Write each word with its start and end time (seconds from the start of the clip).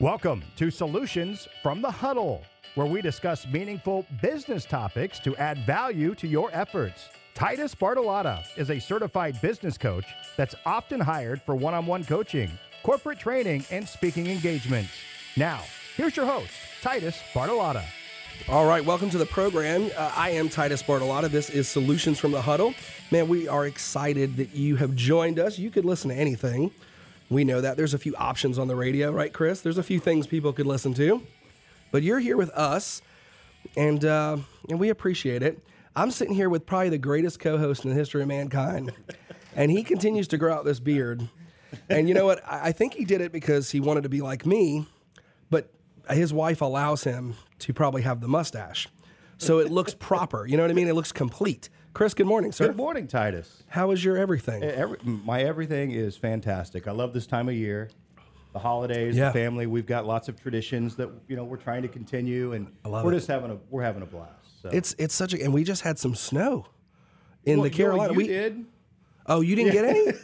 Welcome 0.00 0.44
to 0.54 0.70
Solutions 0.70 1.48
from 1.60 1.82
the 1.82 1.90
Huddle, 1.90 2.44
where 2.76 2.86
we 2.86 3.02
discuss 3.02 3.48
meaningful 3.48 4.06
business 4.22 4.64
topics 4.64 5.18
to 5.18 5.34
add 5.38 5.66
value 5.66 6.14
to 6.14 6.28
your 6.28 6.50
efforts. 6.52 7.08
Titus 7.34 7.74
Bartolotta 7.74 8.44
is 8.56 8.70
a 8.70 8.78
certified 8.78 9.42
business 9.42 9.76
coach 9.76 10.04
that's 10.36 10.54
often 10.64 11.00
hired 11.00 11.42
for 11.42 11.56
one 11.56 11.74
on 11.74 11.84
one 11.84 12.04
coaching, 12.04 12.48
corporate 12.84 13.18
training, 13.18 13.64
and 13.72 13.88
speaking 13.88 14.28
engagements. 14.28 14.92
Now, 15.36 15.64
here's 15.96 16.16
your 16.16 16.26
host, 16.26 16.52
Titus 16.80 17.20
Bartolotta. 17.32 17.82
All 18.48 18.68
right, 18.68 18.84
welcome 18.84 19.10
to 19.10 19.18
the 19.18 19.26
program. 19.26 19.90
Uh, 19.96 20.12
I 20.14 20.30
am 20.30 20.48
Titus 20.48 20.80
Bartolotta. 20.80 21.28
This 21.28 21.50
is 21.50 21.66
Solutions 21.66 22.20
from 22.20 22.30
the 22.30 22.40
Huddle. 22.40 22.72
Man, 23.10 23.26
we 23.26 23.48
are 23.48 23.66
excited 23.66 24.36
that 24.36 24.54
you 24.54 24.76
have 24.76 24.94
joined 24.94 25.40
us. 25.40 25.58
You 25.58 25.72
could 25.72 25.84
listen 25.84 26.10
to 26.10 26.16
anything. 26.16 26.70
We 27.30 27.44
know 27.44 27.60
that. 27.60 27.76
There's 27.76 27.94
a 27.94 27.98
few 27.98 28.14
options 28.16 28.58
on 28.58 28.68
the 28.68 28.74
radio, 28.74 29.10
right, 29.12 29.32
Chris? 29.32 29.60
There's 29.60 29.78
a 29.78 29.82
few 29.82 30.00
things 30.00 30.26
people 30.26 30.52
could 30.52 30.66
listen 30.66 30.94
to. 30.94 31.22
But 31.90 32.02
you're 32.02 32.20
here 32.20 32.36
with 32.36 32.50
us, 32.50 33.02
and, 33.76 34.04
uh, 34.04 34.38
and 34.68 34.78
we 34.78 34.88
appreciate 34.88 35.42
it. 35.42 35.62
I'm 35.94 36.10
sitting 36.10 36.34
here 36.34 36.48
with 36.48 36.64
probably 36.64 36.90
the 36.90 36.98
greatest 36.98 37.40
co 37.40 37.58
host 37.58 37.84
in 37.84 37.90
the 37.90 37.96
history 37.96 38.22
of 38.22 38.28
mankind, 38.28 38.92
and 39.56 39.70
he 39.70 39.82
continues 39.82 40.28
to 40.28 40.38
grow 40.38 40.54
out 40.54 40.64
this 40.64 40.80
beard. 40.80 41.28
And 41.90 42.08
you 42.08 42.14
know 42.14 42.24
what? 42.24 42.42
I 42.46 42.72
think 42.72 42.94
he 42.94 43.04
did 43.04 43.20
it 43.20 43.32
because 43.32 43.70
he 43.70 43.80
wanted 43.80 44.04
to 44.04 44.08
be 44.08 44.20
like 44.22 44.46
me, 44.46 44.86
but 45.50 45.70
his 46.10 46.32
wife 46.32 46.60
allows 46.62 47.04
him 47.04 47.34
to 47.60 47.74
probably 47.74 48.02
have 48.02 48.20
the 48.20 48.28
mustache. 48.28 48.88
So 49.36 49.58
it 49.58 49.70
looks 49.70 49.94
proper. 49.98 50.46
You 50.46 50.56
know 50.56 50.62
what 50.62 50.70
I 50.70 50.74
mean? 50.74 50.88
It 50.88 50.94
looks 50.94 51.12
complete. 51.12 51.68
Chris, 51.98 52.14
good 52.14 52.28
morning, 52.28 52.52
sir. 52.52 52.68
Good 52.68 52.76
morning, 52.76 53.08
Titus. 53.08 53.64
How 53.66 53.90
is 53.90 54.04
your 54.04 54.16
everything? 54.16 54.62
Every, 54.62 54.98
my 55.02 55.42
everything 55.42 55.90
is 55.90 56.16
fantastic. 56.16 56.86
I 56.86 56.92
love 56.92 57.12
this 57.12 57.26
time 57.26 57.48
of 57.48 57.56
year. 57.56 57.90
The 58.52 58.60
holidays, 58.60 59.16
Yeah. 59.16 59.26
the 59.26 59.32
family. 59.32 59.66
We've 59.66 59.84
got 59.84 60.06
lots 60.06 60.28
of 60.28 60.40
traditions 60.40 60.94
that 60.94 61.10
you 61.26 61.34
know 61.34 61.42
we're 61.42 61.56
trying 61.56 61.82
to 61.82 61.88
continue, 61.88 62.52
and 62.52 62.68
we're 62.84 63.10
it. 63.12 63.16
just 63.16 63.26
having 63.26 63.50
a 63.50 63.58
we're 63.68 63.82
having 63.82 64.02
a 64.02 64.06
blast. 64.06 64.30
So. 64.62 64.68
It's 64.72 64.94
it's 64.96 65.12
such 65.12 65.34
a 65.34 65.42
and 65.42 65.52
we 65.52 65.64
just 65.64 65.82
had 65.82 65.98
some 65.98 66.14
snow 66.14 66.66
in 67.44 67.58
Well, 67.58 67.68
the 67.68 67.76
you 67.76 67.84
know, 67.84 67.90
Carolina. 67.90 68.12
You 68.12 68.16
we 68.16 68.26
did. 68.28 68.64
oh, 69.26 69.40
you 69.40 69.56
didn't 69.56 69.72
get 69.72 69.84
any? 69.84 70.12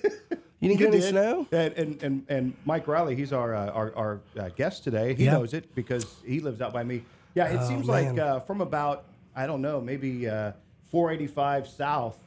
You 0.61 0.69
didn't 0.69 0.79
get 0.81 0.95
any 0.95 1.01
snow? 1.03 1.48
And, 1.51 1.75
and 1.75 2.03
and 2.05 2.27
and 2.29 2.55
Mike 2.65 2.87
Riley, 2.87 3.17
he's 3.17 3.33
our 3.33 3.53
uh, 3.53 3.70
our, 3.73 3.93
our 3.97 4.20
uh, 4.39 4.48
guest 4.51 4.85
today. 4.85 5.13
He 5.15 5.25
Yeah. 5.25 5.33
knows 5.33 5.55
it 5.55 5.75
because 5.75 6.07
he 6.25 6.39
lives 6.39 6.61
out 6.61 6.73
by 6.73 6.85
me. 6.85 7.05
Yeah, 7.35 7.48
it 7.48 7.59
Oh, 7.61 7.69
seems 7.69 7.89
man. 7.89 8.15
like 8.15 8.19
uh, 8.20 8.39
from 8.41 8.61
about 8.61 9.07
I 9.35 9.48
don't 9.48 9.61
know 9.61 9.81
maybe 9.81 10.29
uh, 10.29 10.53
485 10.91 11.69
south, 11.69 12.19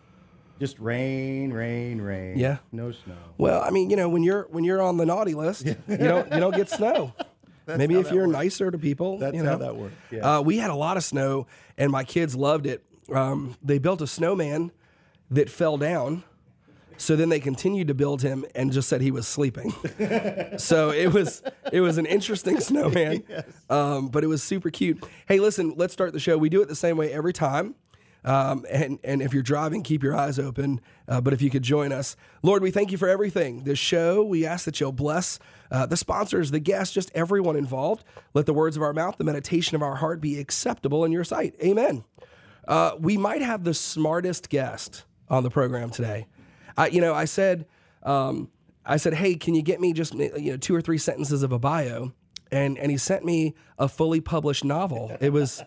just 0.59 0.79
rain, 0.79 1.51
rain, 1.53 2.01
rain. 2.01 2.37
Yeah. 2.37 2.57
no 2.71 2.91
snow. 2.91 3.15
Well, 3.37 3.61
I 3.61 3.69
mean, 3.69 3.89
you 3.89 3.95
know, 3.95 4.09
when 4.09 4.23
you're 4.23 4.47
when 4.49 4.63
you're 4.63 4.81
on 4.81 4.97
the 4.97 5.05
naughty 5.05 5.33
list, 5.33 5.65
you 5.65 5.75
don't 5.97 6.31
you 6.31 6.39
don't 6.39 6.55
get 6.55 6.69
snow. 6.69 7.13
Maybe 7.67 7.95
if 7.95 8.11
you're 8.11 8.27
works. 8.27 8.37
nicer 8.37 8.71
to 8.71 8.77
people, 8.77 9.17
That's 9.17 9.35
you 9.35 9.43
how 9.43 9.51
know. 9.53 9.57
that 9.57 9.75
works, 9.75 9.93
yeah. 10.09 10.37
Uh, 10.37 10.41
we 10.41 10.57
had 10.57 10.69
a 10.69 10.75
lot 10.75 10.95
of 10.95 11.03
snow, 11.03 11.47
and 11.77 11.91
my 11.91 12.05
kids 12.05 12.33
loved 12.33 12.65
it. 12.65 12.81
Um, 13.13 13.57
they 13.61 13.77
built 13.77 14.01
a 14.01 14.07
snowman 14.07 14.71
that 15.31 15.49
fell 15.49 15.77
down. 15.77 16.23
So 16.99 17.15
then 17.15 17.29
they 17.29 17.39
continued 17.39 17.89
to 17.89 17.93
build 17.93 18.23
him 18.23 18.43
and 18.55 18.71
just 18.71 18.89
said 18.89 19.01
he 19.01 19.11
was 19.11 19.27
sleeping. 19.27 19.71
so 20.57 20.89
it 20.89 21.13
was 21.13 21.43
it 21.71 21.81
was 21.81 21.99
an 21.99 22.07
interesting 22.07 22.59
snowman, 22.59 23.23
um, 23.69 24.07
but 24.07 24.23
it 24.23 24.27
was 24.27 24.41
super 24.41 24.71
cute. 24.71 25.03
Hey, 25.27 25.39
listen, 25.39 25.73
let's 25.75 25.93
start 25.93 26.11
the 26.13 26.19
show. 26.19 26.37
We 26.39 26.49
do 26.49 26.61
it 26.63 26.67
the 26.69 26.75
same 26.75 26.97
way 26.97 27.13
every 27.13 27.33
time. 27.33 27.75
Um, 28.23 28.65
and, 28.69 28.99
and 29.03 29.21
if 29.21 29.33
you're 29.33 29.43
driving, 29.43 29.83
keep 29.83 30.03
your 30.03 30.15
eyes 30.15 30.37
open. 30.37 30.81
Uh, 31.07 31.21
but 31.21 31.33
if 31.33 31.41
you 31.41 31.49
could 31.49 31.63
join 31.63 31.91
us, 31.91 32.15
Lord, 32.43 32.61
we 32.61 32.71
thank 32.71 32.91
you 32.91 32.97
for 32.97 33.07
everything. 33.07 33.63
This 33.63 33.79
show, 33.79 34.23
we 34.23 34.45
ask 34.45 34.65
that 34.65 34.79
you'll 34.79 34.91
bless 34.91 35.39
uh, 35.71 35.85
the 35.85 35.97
sponsors, 35.97 36.51
the 36.51 36.59
guests, 36.59 36.93
just 36.93 37.11
everyone 37.13 37.55
involved. 37.55 38.03
Let 38.33 38.45
the 38.45 38.53
words 38.53 38.75
of 38.75 38.83
our 38.83 38.93
mouth, 38.93 39.17
the 39.17 39.23
meditation 39.23 39.75
of 39.75 39.81
our 39.81 39.95
heart 39.95 40.19
be 40.19 40.39
acceptable 40.39 41.05
in 41.05 41.11
your 41.11 41.23
sight. 41.23 41.55
Amen. 41.63 42.03
Uh, 42.67 42.91
we 42.99 43.17
might 43.17 43.41
have 43.41 43.63
the 43.63 43.73
smartest 43.73 44.49
guest 44.49 45.05
on 45.29 45.43
the 45.43 45.49
program 45.49 45.89
today. 45.89 46.27
I, 46.77 46.87
you 46.87 46.99
know, 46.99 47.13
I 47.13 47.25
said, 47.25 47.65
um, 48.03 48.49
I 48.85 48.97
said, 48.97 49.13
hey, 49.13 49.35
can 49.35 49.55
you 49.55 49.61
get 49.61 49.79
me 49.79 49.93
just 49.93 50.13
you 50.13 50.51
know 50.51 50.57
two 50.57 50.75
or 50.75 50.81
three 50.81 50.97
sentences 50.97 51.43
of 51.43 51.51
a 51.51 51.59
bio? 51.59 52.13
And 52.51 52.77
and 52.77 52.89
he 52.89 52.97
sent 52.97 53.25
me 53.25 53.55
a 53.77 53.89
fully 53.89 54.21
published 54.21 54.63
novel. 54.63 55.15
It 55.19 55.33
was, 55.33 55.63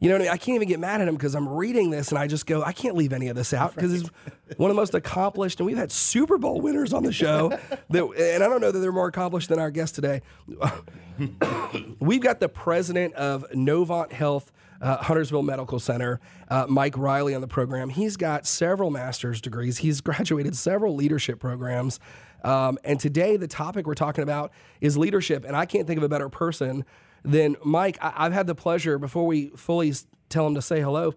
you 0.00 0.08
know, 0.08 0.14
what 0.14 0.22
I, 0.22 0.24
mean? 0.24 0.32
I 0.32 0.36
can't 0.36 0.54
even 0.56 0.68
get 0.68 0.78
mad 0.78 1.00
at 1.00 1.08
him 1.08 1.16
because 1.16 1.34
I'm 1.34 1.48
reading 1.48 1.90
this 1.90 2.10
and 2.10 2.18
I 2.18 2.26
just 2.26 2.46
go, 2.46 2.62
I 2.62 2.72
can't 2.72 2.94
leave 2.94 3.12
any 3.12 3.28
of 3.28 3.36
this 3.36 3.52
out 3.52 3.74
because 3.74 3.90
he's 3.90 4.08
one 4.56 4.70
of 4.70 4.76
the 4.76 4.80
most 4.80 4.94
accomplished, 4.94 5.58
and 5.60 5.66
we've 5.66 5.76
had 5.76 5.90
Super 5.90 6.38
Bowl 6.38 6.60
winners 6.60 6.92
on 6.92 7.02
the 7.02 7.12
show. 7.12 7.58
That, 7.90 8.04
and 8.04 8.44
I 8.44 8.48
don't 8.48 8.60
know 8.60 8.70
that 8.70 8.78
they're 8.80 8.92
more 8.92 9.08
accomplished 9.08 9.48
than 9.48 9.58
our 9.58 9.70
guest 9.70 9.94
today. 9.94 10.20
We've 12.00 12.20
got 12.20 12.38
the 12.38 12.48
president 12.48 13.14
of 13.14 13.46
Novant 13.54 14.12
Health, 14.12 14.52
uh, 14.82 14.98
Huntersville 14.98 15.42
Medical 15.42 15.78
Center, 15.78 16.20
uh, 16.50 16.66
Mike 16.68 16.98
Riley, 16.98 17.34
on 17.34 17.40
the 17.40 17.48
program. 17.48 17.88
He's 17.88 18.18
got 18.18 18.46
several 18.46 18.90
master's 18.90 19.40
degrees. 19.40 19.78
He's 19.78 20.02
graduated 20.02 20.54
several 20.54 20.94
leadership 20.96 21.40
programs. 21.40 21.98
Um, 22.44 22.78
and 22.84 23.00
today, 23.00 23.38
the 23.38 23.48
topic 23.48 23.86
we're 23.86 23.94
talking 23.94 24.22
about 24.22 24.52
is 24.82 24.98
leadership. 24.98 25.44
And 25.46 25.56
I 25.56 25.64
can't 25.64 25.86
think 25.86 25.96
of 25.96 26.04
a 26.04 26.10
better 26.10 26.28
person 26.28 26.84
than 27.24 27.56
Mike. 27.64 27.98
I- 28.00 28.14
I've 28.16 28.32
had 28.32 28.46
the 28.46 28.54
pleasure, 28.54 28.98
before 28.98 29.26
we 29.26 29.48
fully 29.50 29.92
tell 30.28 30.46
him 30.46 30.54
to 30.54 30.62
say 30.62 30.80
hello, 30.80 31.14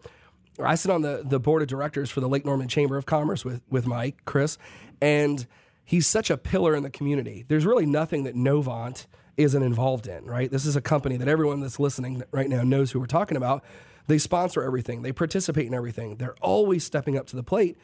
I 0.60 0.76
sit 0.76 0.92
on 0.92 1.02
the, 1.02 1.24
the 1.26 1.40
board 1.40 1.62
of 1.62 1.68
directors 1.68 2.10
for 2.10 2.20
the 2.20 2.30
Lake 2.30 2.46
Norman 2.46 2.68
Chamber 2.68 2.98
of 2.98 3.06
Commerce 3.06 3.46
with, 3.46 3.62
with 3.70 3.88
Mike, 3.88 4.18
Chris, 4.26 4.58
and 5.02 5.46
he's 5.84 6.08
such 6.08 6.30
a 6.30 6.38
pillar 6.38 6.76
in 6.76 6.84
the 6.84 6.90
community. 6.90 7.46
There's 7.48 7.66
really 7.66 7.86
nothing 7.86 8.24
that 8.24 8.36
Novant 8.36 9.08
isn't 9.38 9.64
involved 9.64 10.08
in, 10.08 10.26
right? 10.26 10.52
This 10.52 10.66
is 10.66 10.76
a 10.76 10.82
company 10.82 11.18
that 11.18 11.28
everyone 11.28 11.62
that's 11.62 11.80
listening 11.80 12.22
right 12.32 12.50
now 12.50 12.64
knows 12.64 12.92
who 12.92 13.00
we're 13.00 13.06
talking 13.08 13.38
about. 13.38 13.64
They 14.08 14.18
sponsor 14.18 14.62
everything, 14.62 15.02
they 15.02 15.12
participate 15.14 15.68
in 15.68 15.74
everything. 15.74 16.18
They're 16.18 16.36
always 16.42 16.84
stepping 16.84 17.18
up 17.18 17.28
to 17.28 17.36
the 17.36 17.44
plate. 17.44 17.78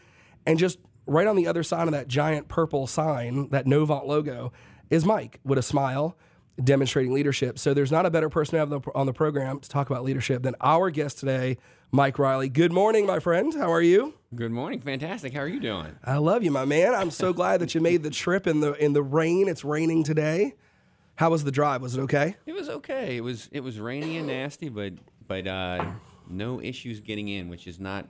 And 0.45 0.59
just 0.59 0.79
right 1.05 1.27
on 1.27 1.35
the 1.35 1.47
other 1.47 1.63
side 1.63 1.87
of 1.87 1.93
that 1.93 2.07
giant 2.07 2.47
purple 2.47 2.85
sign, 2.85 3.49
that 3.49 3.65
Novant 3.65 4.05
logo, 4.05 4.51
is 4.89 5.05
Mike 5.05 5.39
with 5.43 5.57
a 5.57 5.63
smile 5.63 6.17
demonstrating 6.63 7.13
leadership. 7.13 7.59
So 7.59 7.73
there's 7.73 7.91
not 7.91 8.05
a 8.05 8.09
better 8.09 8.29
person 8.29 8.53
to 8.53 8.59
have 8.59 8.69
the, 8.69 8.81
on 8.95 9.05
the 9.05 9.13
program 9.13 9.59
to 9.59 9.69
talk 9.69 9.89
about 9.89 10.03
leadership 10.03 10.43
than 10.43 10.55
our 10.61 10.89
guest 10.89 11.19
today, 11.19 11.57
Mike 11.91 12.17
Riley. 12.19 12.49
Good 12.49 12.71
morning, 12.71 13.05
my 13.05 13.19
friend. 13.19 13.53
How 13.53 13.71
are 13.71 13.81
you? 13.81 14.13
Good 14.35 14.51
morning. 14.51 14.81
Fantastic. 14.81 15.33
How 15.33 15.41
are 15.41 15.47
you 15.47 15.59
doing? 15.59 15.95
I 16.03 16.17
love 16.17 16.43
you, 16.43 16.51
my 16.51 16.65
man. 16.65 16.93
I'm 16.93 17.11
so 17.11 17.31
glad 17.31 17.61
that 17.61 17.75
you 17.75 17.81
made 17.81 18.03
the 18.03 18.09
trip 18.09 18.47
in 18.47 18.59
the 18.59 18.73
in 18.73 18.93
the 18.93 19.03
rain. 19.03 19.47
It's 19.47 19.63
raining 19.63 20.03
today. 20.03 20.55
How 21.15 21.29
was 21.29 21.43
the 21.43 21.51
drive? 21.51 21.81
Was 21.81 21.95
it 21.97 22.01
okay? 22.01 22.35
It 22.45 22.53
was 22.53 22.69
okay. 22.69 23.17
It 23.17 23.21
was 23.21 23.49
it 23.51 23.61
was 23.61 23.79
rainy 23.79 24.17
and 24.17 24.27
nasty, 24.27 24.69
but 24.69 24.93
but 25.27 25.47
uh, 25.47 25.85
no 26.29 26.61
issues 26.61 26.99
getting 26.99 27.29
in, 27.29 27.49
which 27.49 27.67
is 27.67 27.79
not 27.79 28.07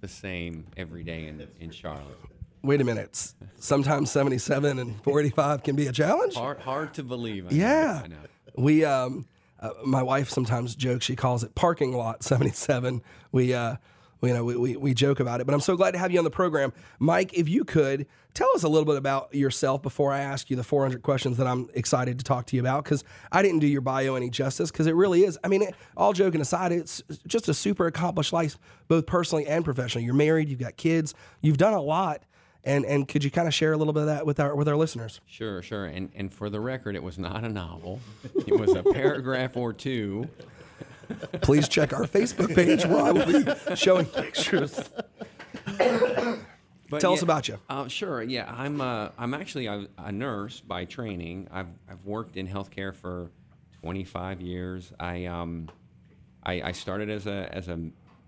the 0.00 0.08
same 0.08 0.66
every 0.76 1.02
day 1.02 1.26
in 1.26 1.46
in 1.60 1.70
Charlotte. 1.70 2.18
Wait 2.62 2.80
a 2.80 2.84
minute. 2.84 3.32
Sometimes 3.58 4.10
77 4.10 4.78
and 4.78 5.02
485 5.02 5.62
can 5.62 5.76
be 5.76 5.86
a 5.86 5.92
challenge. 5.92 6.34
Hard 6.34 6.60
hard 6.60 6.94
to 6.94 7.02
believe. 7.02 7.46
I 7.46 7.50
know, 7.50 7.56
Yeah. 7.56 8.00
I 8.04 8.08
know. 8.08 8.16
We, 8.56 8.84
um, 8.84 9.26
uh, 9.60 9.70
my 9.84 10.02
wife 10.02 10.28
sometimes 10.30 10.74
jokes. 10.74 11.04
She 11.04 11.16
calls 11.16 11.44
it 11.44 11.54
parking 11.54 11.92
lot 11.92 12.22
77. 12.22 13.02
We, 13.32 13.54
uh, 13.54 13.76
we, 14.20 14.28
you 14.30 14.34
know, 14.34 14.44
we, 14.44 14.56
we, 14.56 14.76
we 14.76 14.94
joke 14.94 15.20
about 15.20 15.40
it. 15.40 15.44
But 15.46 15.54
I'm 15.54 15.60
so 15.60 15.76
glad 15.76 15.92
to 15.92 15.98
have 15.98 16.10
you 16.10 16.18
on 16.18 16.24
the 16.24 16.30
program, 16.30 16.72
Mike. 16.98 17.32
If 17.32 17.48
you 17.48 17.64
could 17.64 18.06
tell 18.34 18.48
us 18.54 18.62
a 18.62 18.68
little 18.68 18.84
bit 18.84 18.96
about 18.96 19.34
yourself 19.34 19.82
before 19.82 20.12
I 20.12 20.20
ask 20.20 20.50
you 20.50 20.56
the 20.56 20.64
400 20.64 21.02
questions 21.02 21.36
that 21.38 21.46
I'm 21.46 21.68
excited 21.74 22.18
to 22.18 22.24
talk 22.24 22.46
to 22.46 22.56
you 22.56 22.60
about, 22.62 22.84
because 22.84 23.02
I 23.32 23.40
didn't 23.42 23.60
do 23.60 23.66
your 23.66 23.80
bio 23.80 24.14
any 24.16 24.28
justice. 24.30 24.70
Because 24.70 24.86
it 24.86 24.94
really 24.94 25.24
is. 25.24 25.38
I 25.44 25.48
mean, 25.48 25.62
it, 25.62 25.74
all 25.96 26.12
joking 26.12 26.40
aside, 26.40 26.72
it's 26.72 27.02
just 27.26 27.48
a 27.48 27.54
super 27.54 27.86
accomplished 27.86 28.32
life, 28.32 28.58
both 28.88 29.06
personally 29.06 29.46
and 29.46 29.64
professionally. 29.64 30.04
You're 30.04 30.14
married. 30.14 30.48
You've 30.50 30.60
got 30.60 30.76
kids. 30.76 31.14
You've 31.40 31.58
done 31.58 31.74
a 31.74 31.80
lot. 31.82 32.22
And 32.64 32.84
and 32.84 33.08
could 33.08 33.24
you 33.24 33.30
kind 33.30 33.48
of 33.48 33.54
share 33.54 33.72
a 33.72 33.76
little 33.76 33.92
bit 33.92 34.02
of 34.02 34.06
that 34.08 34.26
with 34.26 34.38
our 34.38 34.54
with 34.54 34.68
our 34.68 34.76
listeners? 34.76 35.20
Sure, 35.26 35.62
sure. 35.62 35.86
And 35.86 36.10
and 36.14 36.32
for 36.32 36.50
the 36.50 36.60
record, 36.60 36.94
it 36.94 37.02
was 37.02 37.18
not 37.18 37.44
a 37.44 37.48
novel. 37.48 38.00
It 38.46 38.58
was 38.58 38.74
a 38.74 38.82
paragraph 38.82 39.56
or 39.56 39.72
two. 39.72 40.28
please 41.40 41.68
check 41.68 41.92
our 41.92 42.04
Facebook 42.04 42.54
page 42.54 42.84
where 42.84 43.02
I 43.02 43.12
will 43.12 43.26
be 43.26 43.76
showing 43.76 44.06
pictures. 44.06 44.78
But 46.90 47.00
Tell 47.00 47.12
us 47.12 47.22
about 47.22 47.46
you. 47.46 47.58
Uh, 47.68 47.86
sure. 47.86 48.20
Yeah, 48.20 48.52
I'm. 48.52 48.80
Uh, 48.80 49.10
I'm 49.16 49.32
actually 49.32 49.66
a, 49.66 49.86
a 49.96 50.10
nurse 50.10 50.60
by 50.60 50.84
training. 50.84 51.46
I've 51.52 51.68
I've 51.88 52.04
worked 52.04 52.36
in 52.36 52.48
healthcare 52.48 52.92
for 52.92 53.30
25 53.82 54.40
years. 54.40 54.92
I 54.98 55.26
um, 55.26 55.68
I, 56.42 56.62
I 56.62 56.72
started 56.72 57.08
as 57.08 57.26
a 57.26 57.48
as 57.52 57.68
a 57.68 57.78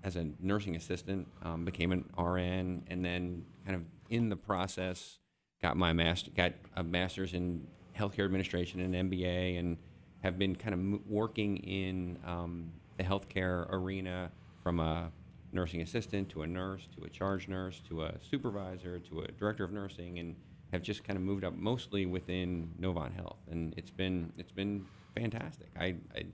as 0.04 0.14
a 0.14 0.28
nursing 0.40 0.76
assistant, 0.76 1.26
um, 1.42 1.64
became 1.64 1.90
an 1.90 2.04
RN, 2.16 2.84
and 2.86 3.04
then 3.04 3.44
kind 3.66 3.76
of 3.76 3.82
in 4.12 4.28
the 4.28 4.36
process 4.36 5.18
got 5.62 5.76
my 5.76 5.92
master 5.92 6.30
got 6.36 6.52
a 6.76 6.82
master's 6.82 7.32
in 7.32 7.66
healthcare 7.98 8.24
administration 8.24 8.80
and 8.80 9.10
MBA, 9.10 9.58
and 9.58 9.76
have 10.22 10.38
been 10.38 10.54
kind 10.54 10.74
of 10.74 10.80
m- 10.80 11.02
working 11.06 11.56
in 11.58 12.18
um, 12.26 12.70
the 12.96 13.04
healthcare 13.04 13.66
arena 13.70 14.30
from 14.62 14.80
a 14.80 15.10
nursing 15.52 15.82
assistant 15.82 16.28
to 16.30 16.42
a 16.42 16.46
nurse 16.46 16.88
to 16.96 17.04
a 17.04 17.08
charge 17.08 17.48
nurse 17.48 17.80
to 17.88 18.02
a 18.04 18.14
supervisor 18.30 18.98
to 18.98 19.20
a 19.20 19.28
director 19.32 19.64
of 19.64 19.72
nursing 19.72 20.18
and 20.18 20.34
have 20.72 20.82
just 20.82 21.04
kind 21.04 21.18
of 21.18 21.22
moved 21.22 21.44
up 21.44 21.54
mostly 21.54 22.06
within 22.06 22.70
Novant 22.80 23.14
Health 23.14 23.40
and 23.50 23.74
it's 23.76 23.90
been 23.90 24.32
it's 24.38 24.52
been 24.52 24.86
fantastic. 25.14 25.68
I, 25.78 25.96
I 26.14 26.24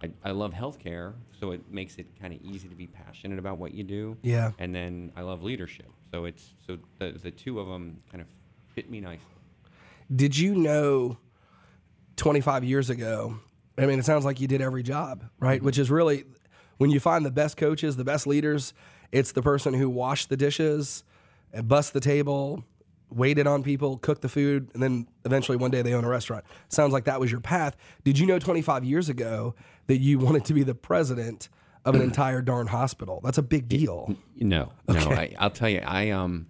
I, 0.00 0.10
I 0.22 0.30
love 0.30 0.52
healthcare, 0.52 1.14
so 1.40 1.50
it 1.50 1.62
makes 1.72 1.96
it 1.96 2.06
kind 2.20 2.32
of 2.32 2.40
easy 2.42 2.68
to 2.68 2.74
be 2.76 2.86
passionate 2.86 3.38
about 3.38 3.58
what 3.58 3.74
you 3.74 3.82
do. 3.82 4.16
Yeah. 4.22 4.52
And 4.58 4.72
then 4.72 5.10
I 5.16 5.22
love 5.22 5.42
leadership, 5.42 5.90
so 6.10 6.24
it's 6.24 6.54
so 6.66 6.78
the 6.98 7.18
the 7.22 7.30
two 7.30 7.60
of 7.60 7.68
them 7.68 7.98
kind 8.10 8.22
of 8.22 8.28
fit 8.74 8.90
me 8.90 9.00
nicely. 9.00 9.26
Did 10.14 10.36
you 10.36 10.54
know 10.54 11.18
25 12.16 12.64
years 12.64 12.90
ago? 12.90 13.38
I 13.76 13.86
mean, 13.86 13.98
it 13.98 14.04
sounds 14.04 14.24
like 14.24 14.40
you 14.40 14.48
did 14.48 14.60
every 14.60 14.82
job, 14.82 15.24
right? 15.38 15.58
Mm-hmm. 15.58 15.66
Which 15.66 15.78
is 15.78 15.90
really 15.90 16.24
when 16.78 16.90
you 16.90 17.00
find 17.00 17.24
the 17.24 17.30
best 17.30 17.56
coaches, 17.56 17.96
the 17.96 18.04
best 18.04 18.26
leaders, 18.26 18.72
it's 19.12 19.32
the 19.32 19.42
person 19.42 19.74
who 19.74 19.88
washed 19.90 20.28
the 20.28 20.36
dishes, 20.36 21.04
uh, 21.52 21.58
and 21.58 21.68
bust 21.68 21.92
the 21.92 22.00
table, 22.00 22.64
waited 23.10 23.46
on 23.46 23.62
people, 23.62 23.98
cooked 23.98 24.22
the 24.22 24.28
food, 24.28 24.70
and 24.74 24.82
then 24.82 25.08
eventually 25.24 25.56
one 25.56 25.70
day 25.70 25.82
they 25.82 25.94
own 25.94 26.04
a 26.04 26.08
restaurant. 26.08 26.44
Sounds 26.68 26.92
like 26.92 27.04
that 27.04 27.20
was 27.20 27.30
your 27.30 27.40
path. 27.40 27.76
Did 28.04 28.18
you 28.18 28.26
know 28.26 28.38
25 28.38 28.84
years 28.84 29.08
ago 29.08 29.54
that 29.86 29.98
you 29.98 30.18
wanted 30.18 30.44
to 30.46 30.54
be 30.54 30.62
the 30.62 30.74
president 30.74 31.48
of 31.88 31.94
an 31.96 32.02
entire 32.02 32.40
darn 32.42 32.66
hospital? 32.66 33.20
That's 33.24 33.38
a 33.38 33.42
big 33.42 33.68
deal. 33.68 34.14
No, 34.36 34.72
no. 34.88 34.98
I, 35.10 35.34
I'll 35.38 35.50
tell 35.50 35.68
you, 35.68 35.80
I 35.84 36.10
um, 36.10 36.46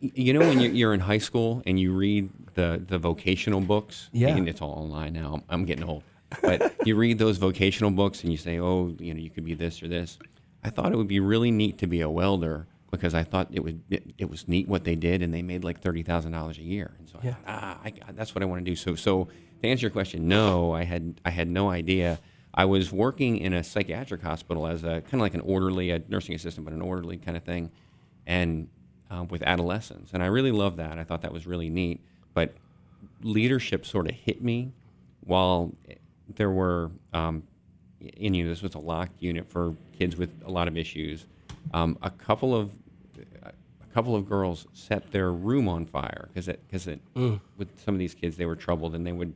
you 0.00 0.32
know, 0.32 0.40
when 0.40 0.60
you're, 0.60 0.72
you're 0.72 0.94
in 0.94 1.00
high 1.00 1.18
school 1.18 1.62
and 1.66 1.78
you 1.78 1.92
read 1.92 2.30
the 2.54 2.82
the 2.86 2.98
vocational 2.98 3.60
books, 3.60 4.08
Yeah. 4.12 4.34
and 4.36 4.48
it's 4.48 4.60
all 4.62 4.72
online 4.72 5.12
now. 5.12 5.34
I'm, 5.34 5.42
I'm 5.48 5.64
getting 5.64 5.84
old, 5.84 6.02
but 6.42 6.74
you 6.86 6.96
read 6.96 7.18
those 7.18 7.36
vocational 7.38 7.90
books 7.90 8.22
and 8.22 8.32
you 8.32 8.38
say, 8.38 8.58
oh, 8.58 8.94
you 8.98 9.12
know, 9.14 9.20
you 9.20 9.30
could 9.30 9.44
be 9.44 9.54
this 9.54 9.82
or 9.82 9.88
this. 9.88 10.18
I 10.64 10.70
thought 10.70 10.92
it 10.92 10.96
would 10.96 11.08
be 11.08 11.20
really 11.20 11.50
neat 11.50 11.78
to 11.78 11.86
be 11.86 12.00
a 12.00 12.08
welder 12.10 12.66
because 12.90 13.14
I 13.14 13.22
thought 13.24 13.48
it 13.52 13.62
would 13.62 13.80
it, 13.90 14.04
it 14.18 14.30
was 14.30 14.48
neat 14.48 14.66
what 14.68 14.84
they 14.84 14.96
did 14.96 15.22
and 15.22 15.32
they 15.34 15.42
made 15.42 15.64
like 15.64 15.80
thirty 15.80 16.02
thousand 16.02 16.32
dollars 16.32 16.58
a 16.58 16.62
year. 16.62 16.92
And 16.98 17.08
so 17.08 17.18
I 17.22 17.26
Yeah. 17.26 17.34
thought, 17.34 17.42
ah, 17.46 17.78
I, 17.84 17.92
that's 18.12 18.34
what 18.34 18.42
I 18.42 18.46
want 18.46 18.64
to 18.64 18.70
do. 18.70 18.74
So 18.76 18.94
so 18.94 19.28
to 19.62 19.68
answer 19.68 19.82
your 19.82 19.90
question, 19.90 20.28
no, 20.28 20.72
I 20.72 20.84
had 20.84 21.20
I 21.24 21.30
had 21.30 21.48
no 21.48 21.68
idea. 21.70 22.18
I 22.58 22.64
was 22.64 22.92
working 22.92 23.38
in 23.38 23.52
a 23.52 23.62
psychiatric 23.62 24.20
hospital 24.20 24.66
as 24.66 24.82
a 24.82 25.00
kind 25.02 25.14
of 25.14 25.20
like 25.20 25.34
an 25.34 25.42
orderly, 25.42 25.90
a 25.92 26.02
nursing 26.08 26.34
assistant, 26.34 26.64
but 26.64 26.74
an 26.74 26.82
orderly 26.82 27.16
kind 27.16 27.36
of 27.36 27.44
thing, 27.44 27.70
and 28.26 28.68
uh, 29.12 29.24
with 29.30 29.44
adolescents. 29.44 30.10
And 30.12 30.24
I 30.24 30.26
really 30.26 30.50
loved 30.50 30.76
that. 30.78 30.98
I 30.98 31.04
thought 31.04 31.22
that 31.22 31.32
was 31.32 31.46
really 31.46 31.70
neat. 31.70 32.00
But 32.34 32.54
leadership 33.22 33.86
sort 33.86 34.08
of 34.08 34.16
hit 34.16 34.42
me 34.42 34.72
while 35.20 35.72
there 36.34 36.50
were, 36.50 36.90
um, 37.14 37.44
in 38.00 38.34
you 38.34 38.42
know, 38.42 38.50
this 38.50 38.60
was 38.60 38.74
a 38.74 38.80
locked 38.80 39.22
unit 39.22 39.48
for 39.48 39.76
kids 39.96 40.16
with 40.16 40.30
a 40.44 40.50
lot 40.50 40.66
of 40.66 40.76
issues. 40.76 41.26
Um, 41.72 41.96
a 42.02 42.10
couple 42.10 42.56
of 42.56 42.72
a 43.44 43.94
couple 43.94 44.16
of 44.16 44.28
girls 44.28 44.66
set 44.72 45.12
their 45.12 45.30
room 45.30 45.68
on 45.68 45.86
fire 45.86 46.28
because 46.28 46.48
it 46.48 46.60
because 46.66 46.88
it 46.88 47.00
with 47.14 47.68
some 47.84 47.94
of 47.94 48.00
these 48.00 48.14
kids 48.14 48.36
they 48.36 48.46
were 48.46 48.56
troubled 48.56 48.96
and 48.96 49.06
they 49.06 49.12
would 49.12 49.32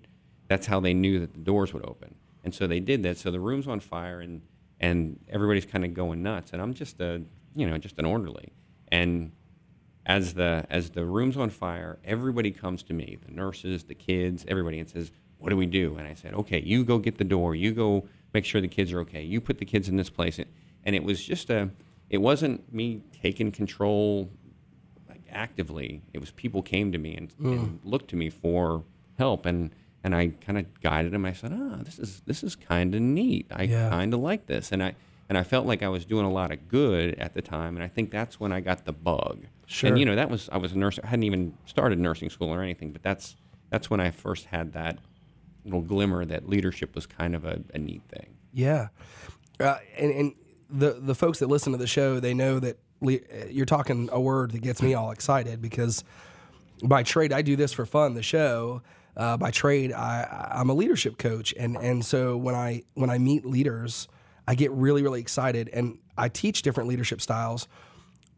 that's 0.49 0.67
how 0.67 0.81
they 0.81 0.93
knew 0.93 1.19
that 1.21 1.33
the 1.33 1.41
doors 1.41 1.73
would 1.73 1.85
open 1.85 2.15
and 2.44 2.55
so 2.55 2.67
they 2.67 2.81
did 2.81 3.03
that. 3.05 3.19
So 3.19 3.31
the 3.31 3.41
room's 3.41 3.69
on 3.69 3.81
fire 3.81 4.21
and 4.21 4.43
and 4.81 5.19
everybody's 5.29 5.67
kind 5.67 5.85
of 5.85 5.94
going 5.94 6.23
nuts 6.23 6.53
and 6.53 6.61
I'm 6.61 6.75
just 6.75 7.00
a 7.00 7.23
you 7.55 7.69
know 7.69 7.79
just 7.79 7.99
an 7.99 8.05
orderly. 8.05 8.53
And 8.89 9.33
as 10.05 10.35
the 10.35 10.65
as 10.69 10.91
the 10.91 11.05
room's 11.05 11.37
on 11.37 11.50
fire 11.50 11.99
everybody 12.05 12.50
comes 12.50 12.83
to 12.83 12.93
me 12.93 13.17
the 13.25 13.33
nurses 13.33 13.85
the 13.85 13.94
kids 13.94 14.44
everybody 14.49 14.81
and 14.81 14.89
says 14.89 15.12
what 15.39 15.50
do 15.50 15.56
we 15.56 15.67
do? 15.67 15.97
And 15.97 16.06
I 16.06 16.15
said 16.15 16.35
okay 16.35 16.61
you 16.61 16.85
go 16.85 16.99
get 16.99 17.19
the 17.19 17.25
door. 17.25 17.55
You 17.55 17.73
go 17.73 18.06
make 18.33 18.45
sure 18.45 18.61
the 18.61 18.69
kids 18.69 18.93
are 18.93 19.00
okay. 19.00 19.23
You 19.23 19.41
put 19.41 19.59
the 19.59 19.65
kids 19.65 19.88
in 19.88 19.97
this 19.97 20.11
place. 20.11 20.38
And 20.85 20.97
it 20.97 21.05
was 21.05 21.23
just 21.23 21.50
a 21.50 21.71
it 22.12 22.21
wasn't 22.21 22.73
me 22.73 23.00
taking 23.23 23.50
control 23.50 24.31
like 25.09 25.23
actively. 25.31 26.03
It 26.12 26.19
was 26.19 26.31
people 26.31 26.62
came 26.62 26.93
to 26.93 26.99
me 26.99 27.17
and, 27.17 27.33
and 27.38 27.61
mm. 27.61 27.79
looked 27.85 28.11
to 28.11 28.17
me 28.17 28.29
for 28.29 28.85
help, 29.19 29.47
and 29.47 29.75
and 30.04 30.14
I 30.14 30.28
kind 30.44 30.58
of 30.58 30.81
guided 30.81 31.14
him. 31.14 31.25
I 31.25 31.32
said, 31.32 31.52
"Ah, 31.54 31.78
this 31.82 31.99
is 31.99 32.22
this 32.26 32.43
is 32.43 32.56
kind 32.56 32.94
of 32.94 33.00
neat. 33.00 33.46
I 33.50 33.64
Yeah. 33.64 33.88
kind 33.90 34.12
of 34.14 34.20
like 34.20 34.46
this," 34.46 34.72
and 34.72 34.82
I 34.82 34.94
and 35.28 35.38
I 35.38 35.43
felt 35.44 35.66
like 35.66 35.82
I 35.82 35.88
was 35.88 36.04
doing 36.04 36.26
a 36.26 36.31
lot 36.31 36.50
of 36.52 36.69
good 36.69 37.14
at 37.14 37.34
the 37.34 37.43
time, 37.43 37.76
and 37.76 37.82
I 37.84 37.88
think 37.88 38.10
that's 38.10 38.38
when 38.40 38.52
I 38.52 38.60
got 38.60 38.84
the 38.84 38.93
bug. 38.93 39.46
Sure. 39.66 39.88
And 39.88 39.99
you 39.99 40.04
know, 40.04 40.14
that 40.16 40.28
was 40.31 40.49
I 40.52 40.58
was 40.58 40.72
a 40.72 40.78
nurse. 40.78 40.99
I 41.02 41.06
hadn't 41.06 41.22
even 41.25 41.54
started 41.66 41.99
nursing 41.99 42.31
school 42.31 42.49
or 42.49 42.62
anything, 42.62 42.93
but 42.93 43.02
that's 43.02 43.37
that's 43.70 43.88
when 43.88 44.00
I 44.00 44.10
first 44.10 44.46
had 44.46 44.72
that 44.75 44.99
little 45.64 45.81
glimmer 45.81 46.25
that 46.25 46.49
leadership 46.49 46.94
was 46.94 47.06
kind 47.06 47.34
of 47.34 47.44
a, 47.44 47.60
a 47.72 47.78
neat 47.78 48.02
thing. 48.08 48.34
Yeah, 48.52 48.88
uh, 49.60 49.78
and 49.96 50.10
and 50.12 50.34
the 50.69 50.99
the 51.00 51.14
folks 51.14 51.38
that 51.38 51.46
listen 51.46 51.72
to 51.72 51.78
the 51.78 51.87
show, 51.87 52.19
they 52.20 52.34
know 52.34 52.58
that 52.58 52.78
le- 53.00 53.20
you're 53.49 53.64
talking 53.66 54.08
a 54.12 54.20
word 54.20 54.50
that 54.50 54.60
gets 54.62 54.82
me 54.82 54.93
all 54.94 55.10
excited 55.12 55.62
because 55.62 56.04
by 56.84 57.02
trade 57.04 57.32
I 57.32 57.43
do 57.43 57.56
this 57.56 57.72
for 57.72 57.87
fun. 57.87 58.14
The 58.14 58.22
show. 58.22 58.82
Uh, 59.17 59.37
by 59.37 59.50
trade, 59.50 59.93
I, 59.93 60.49
I'm 60.55 60.70
a 60.70 60.75
leadership 60.75 61.19
coach, 61.19 61.55
and 61.59 61.76
and 61.76 62.05
so 62.05 62.37
when 62.37 62.55
I 62.55 62.82
when 62.94 63.11
I 63.11 63.19
meet 63.19 63.44
leaders, 63.44 64.09
I 64.49 64.55
get 64.55 64.70
really 64.73 65.03
really 65.03 65.20
excited, 65.20 65.69
and 65.73 65.99
I 66.17 66.29
teach 66.29 66.62
different 66.62 66.88
leadership 66.88 67.20
styles. 67.20 67.69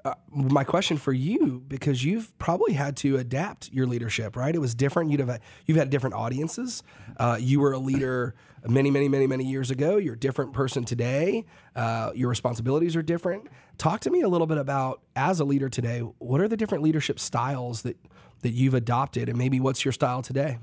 Uh, 0.05 0.12
my 0.31 0.65
question 0.65 0.99
for 0.99 1.15
you, 1.15 1.62
because 1.67 2.05
you've 2.05 2.37
probably 2.38 2.75
had 2.75 2.94
to 2.94 3.17
adapt 3.17 3.73
your 3.73 3.87
leadership, 3.87 4.37
right? 4.37 4.55
It 4.55 4.59
was 4.59 4.75
different. 4.75 5.11
You'd 5.11 5.21
have 5.21 5.41
you've 5.65 5.79
had 5.79 5.88
different 5.88 6.15
audiences. 6.15 6.82
Uh, 7.17 7.38
you 7.41 7.61
were 7.61 7.73
a 7.73 7.79
leader 7.79 8.35
many, 8.67 8.91
many, 8.91 9.09
many, 9.09 9.26
many 9.26 9.44
years 9.44 9.71
ago. 9.71 9.97
You're 9.97 10.15
a 10.15 10.19
different 10.19 10.53
person 10.53 10.85
today. 10.85 11.44
Uh, 11.75 12.11
your 12.15 12.29
responsibilities 12.29 12.97
are 12.97 13.03
different. 13.03 13.49
Talk 13.79 14.00
to 14.00 14.11
me 14.11 14.23
a 14.23 14.29
little 14.29 14.47
bit 14.47 14.59
about 14.59 15.00
as 15.17 15.41
a 15.41 15.44
leader 15.44 15.69
today. 15.69 16.00
What 16.00 16.41
are 16.41 16.49
the 16.49 16.56
different 16.56 16.85
leadership 16.85 17.19
styles 17.19 17.82
that 17.82 17.97
that 18.44 18.50
you've 18.50 18.75
adopted, 18.75 19.31
and 19.31 19.38
maybe 19.38 19.58
what's 19.58 19.85
your 19.87 19.93
style 19.93 20.20
today? 20.20 20.58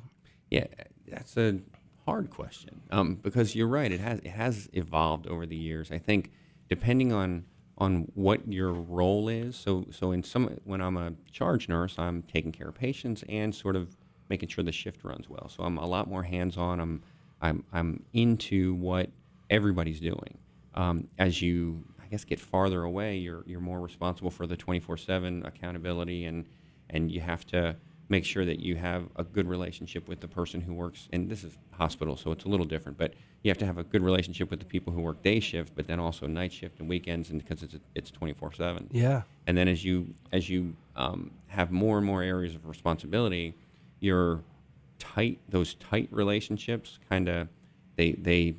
Yeah, 0.51 0.67
that's 1.07 1.35
a 1.35 1.59
hard 2.05 2.29
question 2.29 2.79
um, 2.91 3.15
because 3.15 3.55
you're 3.55 3.67
right. 3.67 3.91
It 3.91 3.99
has 3.99 4.19
it 4.19 4.29
has 4.29 4.69
evolved 4.73 5.25
over 5.27 5.45
the 5.47 5.55
years. 5.55 5.91
I 5.91 5.97
think 5.97 6.31
depending 6.69 7.11
on 7.11 7.45
on 7.79 8.11
what 8.13 8.47
your 8.51 8.71
role 8.71 9.27
is. 9.29 9.55
So 9.55 9.87
so 9.89 10.11
in 10.11 10.21
some 10.21 10.59
when 10.63 10.79
I'm 10.79 10.95
a 10.95 11.13
charge 11.31 11.67
nurse, 11.67 11.95
I'm 11.97 12.21
taking 12.23 12.51
care 12.51 12.69
of 12.69 12.75
patients 12.75 13.23
and 13.27 13.53
sort 13.53 13.75
of 13.75 13.97
making 14.29 14.49
sure 14.49 14.63
the 14.63 14.71
shift 14.71 15.03
runs 15.03 15.27
well. 15.27 15.49
So 15.49 15.63
I'm 15.63 15.77
a 15.77 15.85
lot 15.87 16.07
more 16.07 16.21
hands 16.21 16.55
on. 16.55 16.79
I'm 16.79 17.01
I'm 17.41 17.63
I'm 17.73 18.03
into 18.13 18.75
what 18.75 19.09
everybody's 19.49 19.99
doing. 19.99 20.37
Um, 20.75 21.07
as 21.17 21.41
you 21.41 21.83
I 21.99 22.05
guess 22.05 22.23
get 22.25 22.39
farther 22.39 22.83
away, 22.83 23.17
you're 23.17 23.43
you're 23.47 23.59
more 23.59 23.81
responsible 23.81 24.29
for 24.29 24.45
the 24.45 24.55
24/7 24.55 25.47
accountability 25.47 26.25
and 26.25 26.45
and 26.91 27.11
you 27.11 27.21
have 27.21 27.45
to 27.45 27.75
make 28.09 28.25
sure 28.25 28.43
that 28.43 28.59
you 28.59 28.75
have 28.75 29.07
a 29.15 29.23
good 29.23 29.47
relationship 29.47 30.07
with 30.09 30.19
the 30.19 30.27
person 30.27 30.59
who 30.59 30.73
works 30.73 31.07
and 31.13 31.29
this 31.29 31.43
is 31.43 31.57
hospital 31.71 32.17
so 32.17 32.31
it's 32.31 32.43
a 32.43 32.47
little 32.49 32.65
different 32.65 32.97
but 32.97 33.13
you 33.41 33.49
have 33.49 33.57
to 33.57 33.65
have 33.65 33.77
a 33.77 33.83
good 33.83 34.03
relationship 34.03 34.51
with 34.51 34.59
the 34.59 34.65
people 34.65 34.91
who 34.91 35.01
work 35.01 35.21
day 35.23 35.39
shift 35.39 35.73
but 35.75 35.87
then 35.87 35.99
also 35.99 36.27
night 36.27 36.51
shift 36.51 36.79
and 36.79 36.89
weekends 36.89 37.29
and 37.29 37.41
because 37.41 37.63
it's 37.63 37.77
it's 37.95 38.11
24/7 38.11 38.87
Yeah, 38.91 39.21
and 39.47 39.57
then 39.57 39.67
as 39.69 39.83
you 39.85 40.13
as 40.33 40.49
you 40.49 40.75
um, 40.95 41.31
have 41.47 41.71
more 41.71 41.97
and 41.97 42.05
more 42.05 42.21
areas 42.21 42.53
of 42.53 42.67
responsibility 42.67 43.55
your 44.01 44.43
tight 44.99 45.39
those 45.49 45.75
tight 45.75 46.09
relationships 46.11 46.99
kind 47.09 47.29
of 47.29 47.47
they 47.95 48.11
they 48.11 48.55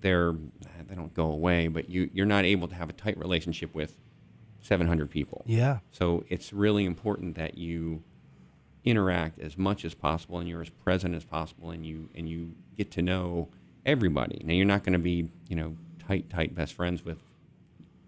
they're 0.00 0.34
they 0.88 0.94
don't 0.94 1.14
go 1.14 1.30
away 1.32 1.68
but 1.68 1.88
you 1.88 2.10
you're 2.12 2.26
not 2.26 2.44
able 2.44 2.68
to 2.68 2.74
have 2.74 2.90
a 2.90 2.92
tight 2.92 3.16
relationship 3.18 3.74
with 3.74 3.96
700 4.66 5.10
people 5.10 5.42
yeah, 5.46 5.78
so 5.90 6.24
it's 6.28 6.52
really 6.52 6.84
important 6.84 7.36
that 7.36 7.56
you 7.56 8.02
interact 8.86 9.40
as 9.40 9.58
much 9.58 9.84
as 9.84 9.94
possible 9.94 10.38
and 10.38 10.48
you're 10.48 10.62
as 10.62 10.70
present 10.70 11.14
as 11.14 11.24
possible 11.24 11.70
and 11.70 11.84
you 11.84 12.08
and 12.14 12.28
you 12.28 12.52
get 12.76 12.90
to 12.92 13.02
know 13.02 13.48
everybody. 13.84 14.40
Now 14.44 14.54
you're 14.54 14.64
not 14.64 14.84
going 14.84 14.92
to 14.94 14.98
be, 14.98 15.28
you 15.48 15.56
know, 15.56 15.76
tight 16.06 16.30
tight 16.30 16.54
best 16.54 16.72
friends 16.72 17.04
with 17.04 17.18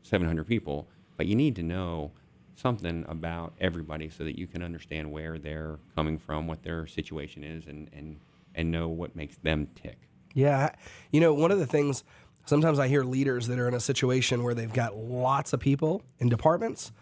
700 0.05 0.47
people, 0.47 0.89
but 1.17 1.27
you 1.27 1.35
need 1.35 1.57
to 1.57 1.63
know 1.63 2.13
something 2.55 3.05
about 3.09 3.55
everybody 3.61 4.09
so 4.09 4.25
that 4.25 4.39
you 4.39 4.47
can 4.47 4.63
understand 4.63 5.11
where 5.11 5.37
they're 5.39 5.79
coming 5.95 6.19
from, 6.19 6.47
what 6.47 6.63
their 6.63 6.87
situation 6.87 7.43
is 7.43 7.67
and 7.67 7.91
and 7.93 8.21
and 8.55 8.71
know 8.71 8.89
what 8.89 9.17
makes 9.17 9.37
them 9.39 9.69
tick. 9.75 9.99
Yeah. 10.33 10.75
You 11.11 11.21
know, 11.21 11.35
one 11.35 11.51
of 11.51 11.59
the 11.59 11.67
things 11.67 12.05
sometimes 12.49 12.79
I 12.79 12.89
hear 12.89 13.05
leaders 13.05 13.47
that 13.49 13.59
are 13.59 13.69
in 13.69 13.75
a 13.75 13.81
situation 13.81 14.43
where 14.43 14.55
they've 14.55 14.73
got 14.73 14.97
lots 14.97 15.53
of 15.53 15.61
people 15.61 16.03
in 16.19 16.29
departments 16.29 16.93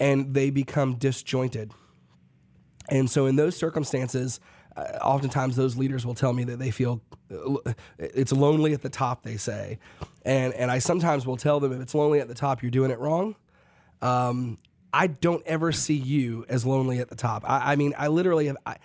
and 0.00 0.34
they 0.34 0.50
become 0.50 0.94
disjointed. 0.94 1.72
And 2.88 3.10
so, 3.10 3.26
in 3.26 3.36
those 3.36 3.56
circumstances, 3.56 4.40
uh, 4.76 4.82
oftentimes 5.02 5.56
those 5.56 5.76
leaders 5.76 6.06
will 6.06 6.14
tell 6.14 6.32
me 6.32 6.44
that 6.44 6.58
they 6.58 6.70
feel 6.70 7.00
uh, 7.30 7.72
it's 7.98 8.32
lonely 8.32 8.72
at 8.72 8.82
the 8.82 8.88
top, 8.88 9.22
they 9.22 9.36
say. 9.36 9.78
And, 10.24 10.54
and 10.54 10.70
I 10.70 10.78
sometimes 10.78 11.26
will 11.26 11.36
tell 11.36 11.60
them 11.60 11.72
if 11.72 11.80
it's 11.80 11.94
lonely 11.94 12.20
at 12.20 12.28
the 12.28 12.34
top, 12.34 12.62
you're 12.62 12.70
doing 12.70 12.90
it 12.90 12.98
wrong. 12.98 13.36
Um, 14.02 14.58
I 14.92 15.08
don't 15.08 15.44
ever 15.46 15.72
see 15.72 15.96
you 15.96 16.46
as 16.48 16.64
lonely 16.64 17.00
at 17.00 17.08
the 17.08 17.16
top. 17.16 17.42
I, 17.48 17.72
I 17.72 17.76
mean, 17.76 17.94
I 17.98 18.08
literally 18.08 18.46
have. 18.46 18.56
I, 18.64 18.76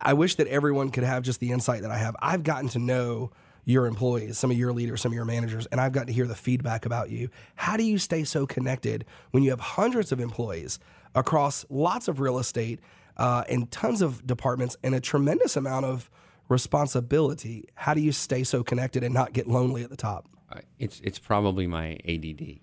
I 0.00 0.12
wish 0.12 0.36
that 0.36 0.46
everyone 0.46 0.90
could 0.90 1.04
have 1.04 1.22
just 1.22 1.40
the 1.40 1.50
insight 1.50 1.82
that 1.82 1.90
I 1.90 1.98
have. 1.98 2.14
I've 2.20 2.42
gotten 2.42 2.68
to 2.70 2.78
know 2.78 3.32
your 3.68 3.86
employees, 3.86 4.38
some 4.38 4.50
of 4.50 4.56
your 4.56 4.72
leaders, 4.72 5.02
some 5.02 5.12
of 5.12 5.16
your 5.16 5.26
managers, 5.26 5.66
and 5.66 5.78
I've 5.78 5.92
got 5.92 6.06
to 6.06 6.12
hear 6.12 6.26
the 6.26 6.34
feedback 6.34 6.86
about 6.86 7.10
you. 7.10 7.28
How 7.54 7.76
do 7.76 7.84
you 7.84 7.98
stay 7.98 8.24
so 8.24 8.46
connected 8.46 9.04
when 9.30 9.42
you 9.42 9.50
have 9.50 9.60
hundreds 9.60 10.10
of 10.10 10.20
employees 10.20 10.78
across 11.14 11.66
lots 11.68 12.08
of 12.08 12.18
real 12.18 12.38
estate 12.38 12.80
uh, 13.18 13.44
and 13.46 13.70
tons 13.70 14.00
of 14.00 14.26
departments 14.26 14.76
and 14.82 14.94
a 14.94 15.00
tremendous 15.00 15.54
amount 15.54 15.84
of 15.84 16.08
responsibility. 16.48 17.68
How 17.74 17.92
do 17.92 18.00
you 18.00 18.10
stay 18.12 18.42
so 18.42 18.62
connected 18.62 19.04
and 19.04 19.12
not 19.12 19.34
get 19.34 19.46
lonely 19.46 19.82
at 19.82 19.90
the 19.90 19.96
top? 19.96 20.26
Uh, 20.50 20.60
It's 20.78 21.00
it's 21.04 21.18
probably 21.18 21.66
my 21.66 21.98
ADD. 22.08 22.60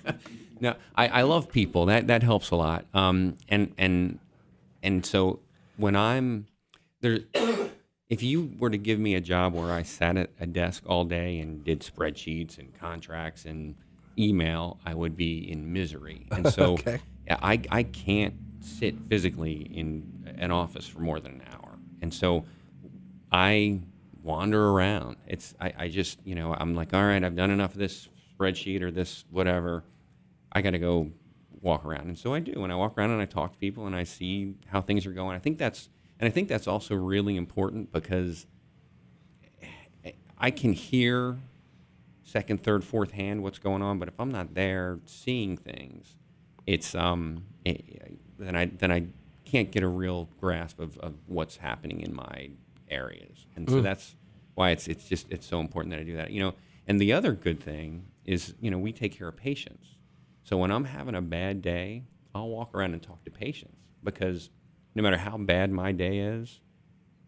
no, 0.60 0.74
I, 0.96 1.08
I 1.08 1.22
love 1.22 1.48
people. 1.48 1.86
That 1.86 2.08
that 2.08 2.22
helps 2.22 2.50
a 2.50 2.56
lot. 2.56 2.86
Um, 2.92 3.36
and 3.48 3.72
and 3.78 4.18
and 4.82 5.06
so 5.06 5.38
when 5.76 5.94
I'm 5.94 6.46
there, 7.00 7.20
if 8.08 8.22
you 8.22 8.52
were 8.58 8.70
to 8.70 8.78
give 8.78 8.98
me 8.98 9.14
a 9.14 9.20
job 9.20 9.54
where 9.54 9.72
I 9.72 9.82
sat 9.82 10.16
at 10.16 10.30
a 10.38 10.46
desk 10.46 10.82
all 10.86 11.04
day 11.04 11.38
and 11.38 11.64
did 11.64 11.80
spreadsheets 11.80 12.58
and 12.58 12.74
contracts 12.74 13.44
and 13.44 13.74
email, 14.18 14.78
I 14.84 14.94
would 14.94 15.16
be 15.16 15.50
in 15.50 15.72
misery. 15.72 16.26
And 16.32 16.46
so 16.48 16.74
Okay. 16.74 17.00
I 17.30 17.60
I 17.70 17.82
can't 17.84 18.34
sit 18.60 18.94
physically 19.08 19.54
in 19.74 20.34
an 20.38 20.50
office 20.50 20.86
for 20.86 21.00
more 21.00 21.20
than 21.20 21.32
an 21.32 21.42
hour. 21.52 21.78
And 22.02 22.12
so 22.12 22.44
I 23.32 23.80
wander 24.22 24.70
around. 24.70 25.16
It's 25.26 25.54
I, 25.60 25.72
I 25.78 25.88
just 25.88 26.18
you 26.24 26.34
know 26.34 26.54
I'm 26.54 26.74
like 26.74 26.92
all 26.92 27.02
right 27.04 27.22
I've 27.24 27.36
done 27.36 27.50
enough 27.50 27.72
of 27.72 27.78
this 27.78 28.08
spreadsheet 28.38 28.82
or 28.82 28.90
this 28.90 29.24
whatever. 29.30 29.84
I 30.52 30.60
got 30.62 30.70
to 30.70 30.78
go 30.78 31.10
walk 31.62 31.84
around, 31.84 32.06
and 32.08 32.18
so 32.18 32.34
I 32.34 32.40
do. 32.40 32.62
And 32.62 32.72
I 32.72 32.76
walk 32.76 32.96
around 32.98 33.10
and 33.10 33.20
I 33.22 33.24
talk 33.24 33.52
to 33.52 33.58
people 33.58 33.86
and 33.86 33.96
I 33.96 34.04
see 34.04 34.54
how 34.66 34.80
things 34.82 35.06
are 35.06 35.12
going. 35.12 35.34
I 35.34 35.38
think 35.40 35.58
that's 35.58 35.88
and 36.20 36.28
I 36.28 36.30
think 36.30 36.48
that's 36.48 36.66
also 36.66 36.94
really 36.94 37.36
important 37.36 37.92
because 37.92 38.46
I 40.38 40.50
can 40.50 40.72
hear 40.72 41.38
second, 42.22 42.62
third, 42.62 42.84
fourth 42.84 43.12
hand 43.12 43.42
what's 43.42 43.58
going 43.58 43.82
on, 43.82 43.98
but 43.98 44.08
if 44.08 44.18
I'm 44.18 44.30
not 44.30 44.54
there 44.54 44.98
seeing 45.06 45.56
things, 45.56 46.16
it's 46.66 46.94
um 46.94 47.44
it, 47.64 48.18
then 48.38 48.56
I 48.56 48.66
then 48.66 48.90
I 48.90 49.06
can't 49.44 49.70
get 49.70 49.82
a 49.82 49.88
real 49.88 50.28
grasp 50.40 50.80
of, 50.80 50.98
of 50.98 51.14
what's 51.26 51.56
happening 51.56 52.00
in 52.00 52.14
my 52.14 52.50
areas, 52.90 53.46
and 53.56 53.68
so 53.68 53.80
that's 53.80 54.16
why 54.54 54.70
it's 54.70 54.88
it's 54.88 55.08
just 55.08 55.26
it's 55.30 55.46
so 55.46 55.60
important 55.60 55.92
that 55.92 56.00
I 56.00 56.04
do 56.04 56.16
that. 56.16 56.30
You 56.30 56.40
know, 56.40 56.54
and 56.88 57.00
the 57.00 57.12
other 57.12 57.32
good 57.32 57.62
thing 57.62 58.06
is 58.24 58.54
you 58.60 58.70
know 58.70 58.78
we 58.78 58.92
take 58.92 59.16
care 59.16 59.28
of 59.28 59.36
patients, 59.36 59.86
so 60.42 60.56
when 60.56 60.70
I'm 60.70 60.84
having 60.84 61.14
a 61.14 61.22
bad 61.22 61.62
day, 61.62 62.04
I'll 62.34 62.48
walk 62.48 62.74
around 62.74 62.94
and 62.94 63.02
talk 63.02 63.24
to 63.24 63.30
patients 63.30 63.78
because 64.02 64.50
no 64.94 65.02
matter 65.02 65.16
how 65.16 65.36
bad 65.36 65.70
my 65.70 65.92
day 65.92 66.18
is, 66.18 66.60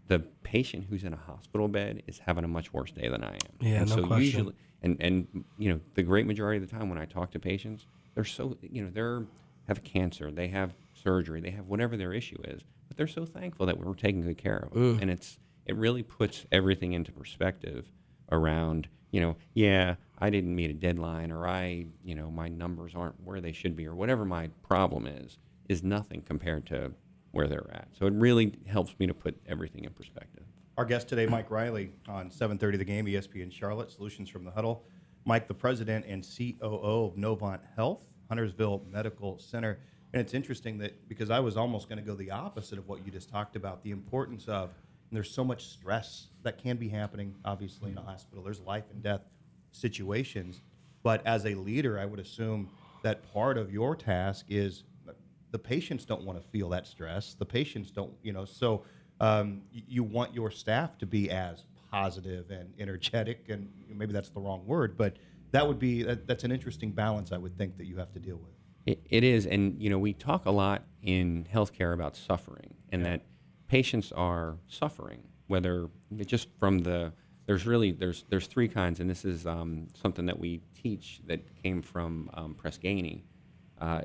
the 0.06 0.20
patient 0.42 0.86
who's 0.88 1.04
in 1.04 1.12
a 1.12 1.16
hospital 1.16 1.68
bed 1.68 2.02
is 2.06 2.18
having 2.18 2.44
a 2.44 2.48
much 2.48 2.72
worse 2.72 2.92
day 2.92 3.08
than 3.08 3.24
I 3.24 3.32
am. 3.32 3.40
Yeah, 3.60 3.80
and 3.80 3.90
no 3.90 3.96
so 3.96 4.06
question. 4.06 4.24
usually 4.24 4.54
and 4.82 4.96
and 5.00 5.44
you 5.58 5.70
know 5.70 5.80
the 5.94 6.02
great 6.02 6.26
majority 6.26 6.62
of 6.62 6.68
the 6.68 6.76
time 6.76 6.88
when 6.88 6.98
I 6.98 7.04
talk 7.04 7.32
to 7.32 7.38
patients, 7.38 7.86
they're 8.14 8.24
so 8.24 8.56
you 8.62 8.84
know 8.84 8.90
they're 8.90 9.24
have 9.68 9.82
cancer, 9.82 10.30
they 10.30 10.48
have 10.48 10.74
surgery, 10.92 11.40
they 11.40 11.50
have 11.50 11.66
whatever 11.66 11.96
their 11.96 12.12
issue 12.12 12.38
is, 12.44 12.62
but 12.86 12.96
they're 12.96 13.08
so 13.08 13.24
thankful 13.24 13.66
that 13.66 13.78
we're 13.78 13.94
taking 13.94 14.20
good 14.20 14.38
care 14.38 14.58
of 14.58 14.72
them, 14.72 14.82
and 15.00 15.10
it's 15.10 15.38
it 15.66 15.74
really 15.76 16.02
puts 16.04 16.46
everything 16.52 16.92
into 16.92 17.10
perspective 17.10 17.90
around 18.30 18.88
you 19.10 19.20
know 19.20 19.36
yeah 19.54 19.94
I 20.18 20.30
didn't 20.30 20.54
meet 20.54 20.70
a 20.70 20.74
deadline 20.74 21.30
or 21.30 21.46
I 21.48 21.86
you 22.04 22.14
know 22.14 22.30
my 22.30 22.48
numbers 22.48 22.92
aren't 22.94 23.20
where 23.24 23.40
they 23.40 23.52
should 23.52 23.74
be 23.76 23.86
or 23.86 23.94
whatever 23.94 24.24
my 24.24 24.48
problem 24.62 25.06
is 25.06 25.38
is 25.68 25.82
nothing 25.82 26.22
compared 26.22 26.66
to 26.66 26.92
where 27.36 27.46
they're 27.46 27.70
at. 27.72 27.88
So 27.92 28.06
it 28.06 28.14
really 28.14 28.54
helps 28.66 28.98
me 28.98 29.06
to 29.06 29.14
put 29.14 29.36
everything 29.46 29.84
in 29.84 29.92
perspective. 29.92 30.42
Our 30.78 30.86
guest 30.86 31.08
today, 31.08 31.26
Mike 31.26 31.50
Riley, 31.50 31.92
on 32.08 32.30
7:30 32.30 32.78
The 32.78 32.84
Game, 32.84 33.06
ESPN 33.06 33.52
Charlotte, 33.52 33.90
Solutions 33.90 34.28
from 34.28 34.44
the 34.44 34.50
Huddle. 34.50 34.84
Mike, 35.26 35.46
the 35.46 35.54
president 35.54 36.06
and 36.06 36.24
COO 36.24 37.04
of 37.06 37.16
Novant 37.16 37.60
Health, 37.74 38.04
Huntersville 38.28 38.84
Medical 38.90 39.38
Center. 39.38 39.78
And 40.12 40.20
it's 40.20 40.34
interesting 40.34 40.78
that 40.78 41.08
because 41.08 41.30
I 41.30 41.40
was 41.40 41.56
almost 41.56 41.88
going 41.88 41.98
to 41.98 42.04
go 42.04 42.14
the 42.14 42.30
opposite 42.30 42.78
of 42.78 42.88
what 42.88 43.04
you 43.04 43.12
just 43.12 43.28
talked 43.28 43.56
about, 43.56 43.82
the 43.82 43.90
importance 43.90 44.46
of 44.48 44.70
and 45.10 45.16
there's 45.16 45.30
so 45.30 45.44
much 45.44 45.66
stress 45.66 46.28
that 46.42 46.58
can 46.58 46.76
be 46.76 46.88
happening, 46.88 47.34
obviously, 47.44 47.92
in 47.92 47.98
a 47.98 48.02
hospital. 48.02 48.42
There's 48.42 48.60
life 48.60 48.84
and 48.90 49.02
death 49.02 49.20
situations. 49.70 50.62
But 51.04 51.24
as 51.24 51.46
a 51.46 51.54
leader, 51.54 51.98
I 51.98 52.06
would 52.06 52.18
assume 52.18 52.70
that 53.02 53.22
part 53.32 53.56
of 53.56 53.72
your 53.72 53.94
task 53.94 54.46
is 54.48 54.82
the 55.56 55.62
patients 55.62 56.04
don't 56.04 56.22
want 56.22 56.38
to 56.38 56.46
feel 56.48 56.68
that 56.68 56.86
stress. 56.86 57.32
The 57.32 57.46
patients 57.46 57.90
don't, 57.90 58.12
you 58.22 58.34
know, 58.34 58.44
so 58.44 58.84
um, 59.20 59.62
you 59.72 60.02
want 60.02 60.34
your 60.34 60.50
staff 60.50 60.98
to 60.98 61.06
be 61.06 61.30
as 61.30 61.64
positive 61.90 62.50
and 62.50 62.74
energetic, 62.78 63.46
and 63.48 63.70
maybe 63.88 64.12
that's 64.12 64.28
the 64.28 64.38
wrong 64.38 64.66
word, 64.66 64.98
but 64.98 65.16
that 65.52 65.66
would 65.66 65.78
be 65.78 66.02
that, 66.02 66.26
that's 66.26 66.44
an 66.44 66.52
interesting 66.52 66.90
balance 66.90 67.32
I 67.32 67.38
would 67.38 67.56
think 67.56 67.78
that 67.78 67.86
you 67.86 67.96
have 67.96 68.12
to 68.12 68.18
deal 68.18 68.36
with. 68.36 68.52
It, 68.84 69.00
it 69.08 69.24
is, 69.24 69.46
and 69.46 69.80
you 69.80 69.88
know, 69.88 69.98
we 69.98 70.12
talk 70.12 70.44
a 70.44 70.50
lot 70.50 70.84
in 71.02 71.46
healthcare 71.50 71.94
about 71.94 72.16
suffering, 72.16 72.74
and 72.92 73.02
that 73.06 73.22
patients 73.66 74.12
are 74.12 74.58
suffering, 74.68 75.22
whether 75.46 75.88
just 76.26 76.48
from 76.60 76.80
the 76.80 77.14
there's 77.46 77.64
really 77.64 77.92
there's 77.92 78.26
there's 78.28 78.46
three 78.46 78.68
kinds, 78.68 79.00
and 79.00 79.08
this 79.08 79.24
is 79.24 79.46
um, 79.46 79.88
something 79.94 80.26
that 80.26 80.38
we 80.38 80.60
teach 80.74 81.22
that 81.26 81.40
came 81.62 81.80
from 81.80 82.28
um, 82.34 82.52
Press 82.52 82.76
Ganey. 82.76 83.22
Uh, 83.80 84.02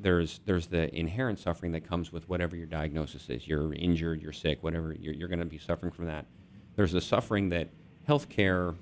there's 0.00 0.40
there's 0.44 0.66
the 0.66 0.94
inherent 0.94 1.38
suffering 1.38 1.72
that 1.72 1.88
comes 1.88 2.12
with 2.12 2.28
whatever 2.28 2.56
your 2.56 2.66
diagnosis 2.66 3.28
is. 3.30 3.48
You're 3.48 3.72
injured, 3.74 4.22
you're 4.22 4.32
sick, 4.32 4.62
whatever. 4.62 4.94
You're, 4.94 5.14
you're 5.14 5.28
going 5.28 5.38
to 5.38 5.44
be 5.44 5.58
suffering 5.58 5.92
from 5.92 6.06
that. 6.06 6.26
There's 6.76 6.92
the 6.92 7.00
suffering 7.00 7.48
that 7.50 7.68
healthcare 8.08 8.74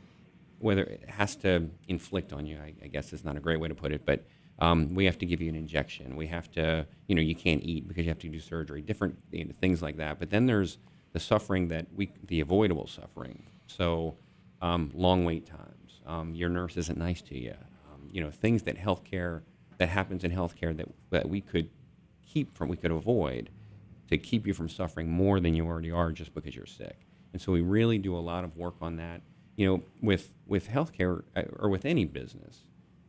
whether 0.62 0.84
it 0.84 1.04
has 1.08 1.34
to 1.34 1.68
inflict 1.88 2.32
on 2.32 2.46
you, 2.46 2.56
I, 2.56 2.72
I 2.84 2.86
guess 2.86 3.12
is 3.12 3.24
not 3.24 3.36
a 3.36 3.40
great 3.40 3.58
way 3.58 3.66
to 3.66 3.74
put 3.74 3.90
it, 3.90 4.06
but 4.06 4.24
um, 4.60 4.94
we 4.94 5.04
have 5.06 5.18
to 5.18 5.26
give 5.26 5.40
you 5.40 5.48
an 5.48 5.56
injection. 5.56 6.14
We 6.14 6.28
have 6.28 6.50
to, 6.52 6.86
you 7.08 7.16
know, 7.16 7.20
you 7.20 7.34
can't 7.34 7.62
eat 7.64 7.88
because 7.88 8.04
you 8.04 8.10
have 8.10 8.20
to 8.20 8.28
do 8.28 8.38
surgery, 8.38 8.80
different 8.80 9.18
you 9.32 9.44
know, 9.44 9.52
things 9.60 9.82
like 9.82 9.96
that. 9.96 10.20
But 10.20 10.30
then 10.30 10.46
there's 10.46 10.78
the 11.12 11.18
suffering 11.18 11.66
that 11.68 11.86
we, 11.96 12.12
the 12.28 12.40
avoidable 12.40 12.86
suffering. 12.86 13.42
So 13.66 14.14
um, 14.60 14.92
long 14.94 15.24
wait 15.24 15.46
times, 15.46 16.00
um, 16.06 16.32
your 16.32 16.48
nurse 16.48 16.76
isn't 16.76 16.96
nice 16.96 17.22
to 17.22 17.36
you, 17.36 17.56
um, 17.92 18.08
you 18.12 18.22
know, 18.22 18.30
things 18.30 18.62
that 18.62 18.78
healthcare, 18.78 19.40
that 19.82 19.88
happens 19.88 20.22
in 20.22 20.30
healthcare 20.30 20.76
that, 20.76 20.86
that 21.10 21.28
we 21.28 21.40
could 21.40 21.68
keep 22.24 22.56
from, 22.56 22.68
we 22.68 22.76
could 22.76 22.92
avoid 22.92 23.50
to 24.08 24.16
keep 24.16 24.46
you 24.46 24.54
from 24.54 24.68
suffering 24.68 25.10
more 25.10 25.40
than 25.40 25.54
you 25.54 25.66
already 25.66 25.90
are 25.90 26.12
just 26.12 26.32
because 26.36 26.54
you're 26.54 26.66
sick. 26.66 27.00
And 27.32 27.42
so 27.42 27.50
we 27.50 27.62
really 27.62 27.98
do 27.98 28.16
a 28.16 28.20
lot 28.20 28.44
of 28.44 28.56
work 28.56 28.76
on 28.80 28.94
that. 28.98 29.22
You 29.56 29.66
know, 29.66 29.82
with 30.00 30.34
with 30.46 30.68
healthcare 30.68 31.24
uh, 31.34 31.42
or 31.58 31.68
with 31.68 31.84
any 31.84 32.04
business, 32.04 32.62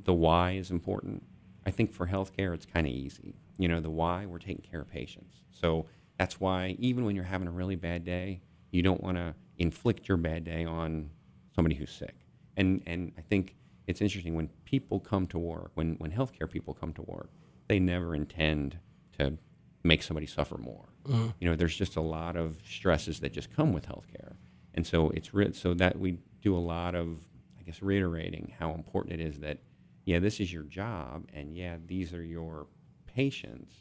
the 0.03 0.15
why 0.15 0.53
is 0.53 0.71
important. 0.71 1.21
I 1.63 1.69
think 1.69 1.93
for 1.93 2.07
healthcare, 2.07 2.55
it's 2.55 2.65
kind 2.65 2.87
of 2.87 2.91
easy. 2.91 3.35
You 3.59 3.67
know, 3.67 3.79
the 3.79 3.91
why 3.91 4.25
we're 4.25 4.39
taking 4.39 4.65
care 4.67 4.81
of 4.81 4.89
patients. 4.89 5.41
So 5.51 5.85
that's 6.17 6.39
why 6.39 6.75
even 6.79 7.05
when 7.05 7.15
you're 7.15 7.23
having 7.23 7.47
a 7.47 7.51
really 7.51 7.75
bad 7.75 8.03
day, 8.03 8.41
you 8.71 8.81
don't 8.81 9.01
want 9.03 9.17
to 9.17 9.35
inflict 9.59 10.07
your 10.07 10.17
bad 10.17 10.43
day 10.43 10.65
on 10.65 11.11
somebody 11.55 11.75
who's 11.75 11.91
sick. 11.91 12.15
And 12.57 12.81
and 12.87 13.11
I 13.15 13.21
think 13.21 13.55
it's 13.87 14.01
interesting 14.01 14.35
when 14.35 14.49
people 14.65 14.99
come 14.99 15.27
to 15.27 15.37
work, 15.37 15.71
when 15.75 15.95
when 15.95 16.11
healthcare 16.11 16.49
people 16.49 16.73
come 16.73 16.93
to 16.93 17.01
work, 17.01 17.29
they 17.67 17.79
never 17.79 18.15
intend 18.15 18.77
to 19.17 19.37
make 19.83 20.01
somebody 20.03 20.25
suffer 20.25 20.57
more. 20.57 20.85
Mm-hmm. 21.05 21.27
You 21.39 21.49
know, 21.49 21.55
there's 21.55 21.75
just 21.75 21.95
a 21.95 22.01
lot 22.01 22.35
of 22.35 22.57
stresses 22.65 23.19
that 23.19 23.33
just 23.33 23.53
come 23.53 23.73
with 23.73 23.87
healthcare, 23.87 24.35
and 24.73 24.85
so 24.85 25.09
it's 25.09 25.33
re- 25.33 25.53
so 25.53 25.73
that 25.75 25.99
we 25.99 26.17
do 26.41 26.55
a 26.55 26.59
lot 26.59 26.95
of, 26.95 27.19
I 27.59 27.63
guess, 27.63 27.81
reiterating 27.81 28.53
how 28.59 28.73
important 28.73 29.19
it 29.19 29.25
is 29.25 29.39
that, 29.39 29.59
yeah, 30.05 30.19
this 30.19 30.39
is 30.39 30.51
your 30.51 30.63
job, 30.63 31.25
and 31.33 31.55
yeah, 31.55 31.77
these 31.85 32.13
are 32.13 32.23
your 32.23 32.67
patients, 33.05 33.75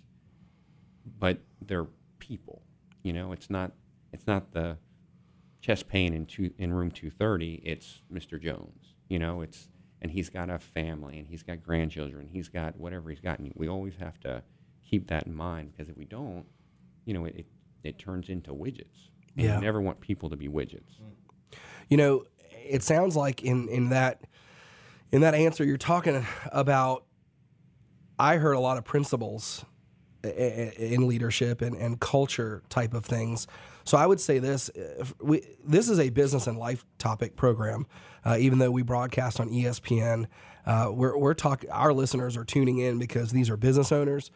but 1.19 1.39
they're 1.61 1.87
people. 2.19 2.63
You 3.03 3.13
know, 3.13 3.33
it's 3.33 3.51
not 3.51 3.73
it's 4.13 4.27
not 4.27 4.53
the 4.53 4.77
chest 5.61 5.89
pain 5.89 6.13
in 6.13 6.27
two, 6.27 6.53
in 6.59 6.73
room 6.73 6.91
230. 6.91 7.63
It's 7.65 8.03
Mr. 8.13 8.41
Jones. 8.41 8.95
You 9.09 9.19
know, 9.19 9.41
it's 9.41 9.69
and 10.03 10.11
he's 10.11 10.29
got 10.29 10.51
a 10.51 10.59
family 10.59 11.19
and 11.19 11.27
he's 11.29 11.43
got 11.43 11.63
grandchildren. 11.63 12.29
He's 12.31 12.49
got 12.51 12.77
whatever 12.77 13.09
he's 13.09 13.21
got. 13.21 13.39
And 13.39 13.53
we 13.57 13.69
always 13.69 13.95
have 13.97 14.21
to 14.21 14.43
keep 14.85 15.07
that 15.09 15.27
in 15.27 15.35
mind 15.35 15.73
because 15.73 15.89
if 15.89 15.97
we 15.97 16.05
don't, 16.05 16.45
you 17.07 17.15
know, 17.15 17.25
it 17.25 17.35
it, 17.37 17.47
it 17.85 17.99
turns 17.99 18.29
into 18.29 18.53
widgets. 18.53 19.09
And 19.37 19.47
Yeah. 19.47 19.59
We 19.59 19.65
never 19.65 19.81
want 19.81 20.01
people 20.01 20.29
to 20.31 20.37
be 20.37 20.49
widgets. 20.49 20.99
You 21.89 21.97
know, 21.97 22.25
it 22.65 22.83
sounds 22.83 23.17
like 23.17 23.43
in 23.43 23.69
in 23.69 23.89
that 23.91 24.23
in 25.11 25.21
that 25.23 25.35
answer 25.35 25.65
you're 25.65 25.77
talking 25.79 26.27
about. 26.51 27.05
I 28.19 28.37
heard 28.37 28.53
a 28.53 28.61
lot 28.61 28.77
of 28.79 28.85
principles 28.85 29.65
i- 30.25 30.29
i- 30.29 30.75
in 30.79 31.09
leadership 31.09 31.61
and, 31.63 31.75
and 31.75 31.99
culture 31.99 32.63
type 32.69 32.95
of 32.95 33.05
things. 33.05 33.47
So 33.85 33.99
I 33.99 34.07
would 34.07 34.21
say 34.21 34.39
this: 34.39 34.71
we, 35.21 35.43
this 35.65 35.89
is 35.89 35.99
a 35.99 36.11
business 36.11 36.47
and 36.47 36.59
life 36.59 36.85
topic 36.99 37.37
program. 37.37 37.87
Uh, 38.25 38.37
even 38.39 38.59
though 38.59 38.71
we 38.71 38.83
broadcast 38.83 39.41
on 39.41 39.51
ESPN, 39.51 40.27
uh, 40.67 40.91
we're 40.93 41.17
we're. 41.17 41.35
Our 41.71 41.93
listeners 41.93 42.37
are 42.37 42.45
tuning 42.45 42.79
in 42.79 42.99
because 42.99 43.33
these 43.33 43.51
are 43.51 43.57
business 43.57 43.93
owners. 43.93 44.31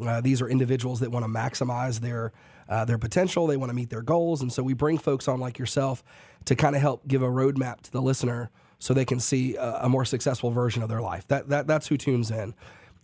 Uh, 0.00 0.20
these 0.20 0.40
are 0.40 0.48
individuals 0.48 1.00
that 1.00 1.10
want 1.10 1.24
to 1.24 1.30
maximize 1.30 2.00
their 2.00 2.32
uh, 2.68 2.84
their 2.84 2.98
potential. 2.98 3.46
They 3.46 3.56
want 3.56 3.70
to 3.70 3.74
meet 3.74 3.90
their 3.90 4.02
goals, 4.02 4.42
and 4.42 4.52
so 4.52 4.62
we 4.62 4.74
bring 4.74 4.98
folks 4.98 5.28
on 5.28 5.40
like 5.40 5.58
yourself 5.58 6.04
to 6.44 6.54
kind 6.54 6.76
of 6.76 6.82
help 6.82 7.06
give 7.08 7.22
a 7.22 7.28
roadmap 7.28 7.80
to 7.82 7.92
the 7.92 8.02
listener 8.02 8.50
so 8.78 8.94
they 8.94 9.04
can 9.04 9.20
see 9.20 9.56
a, 9.56 9.80
a 9.82 9.88
more 9.88 10.04
successful 10.04 10.50
version 10.50 10.82
of 10.82 10.88
their 10.88 11.02
life. 11.02 11.26
That 11.28 11.48
that 11.48 11.66
that's 11.66 11.88
who 11.88 11.96
tunes 11.96 12.30
in. 12.30 12.54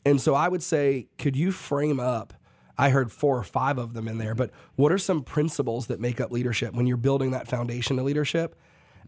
And 0.05 0.21
so 0.21 0.35
I 0.35 0.49
would 0.49 0.63
say, 0.63 1.09
could 1.19 1.35
you 1.35 1.51
frame 1.51 1.99
up 1.99 2.33
I 2.79 2.91
heard 2.91 3.11
four 3.11 3.39
or 3.39 3.43
five 3.43 3.79
of 3.79 3.95
them 3.95 4.09
in 4.09 4.19
there. 4.19 4.35
But 4.35 4.51
what 4.77 4.93
are 4.93 4.99
some 4.99 5.23
principles 5.23 5.87
that 5.87 6.01
make 6.01 6.21
up 6.21 6.31
leadership 6.31 6.75
when 6.75 6.87
you're 6.87 6.97
building 6.97 7.31
that 7.31 7.49
foundation 7.49 7.99
of 7.99 8.05
leadership? 8.05 8.55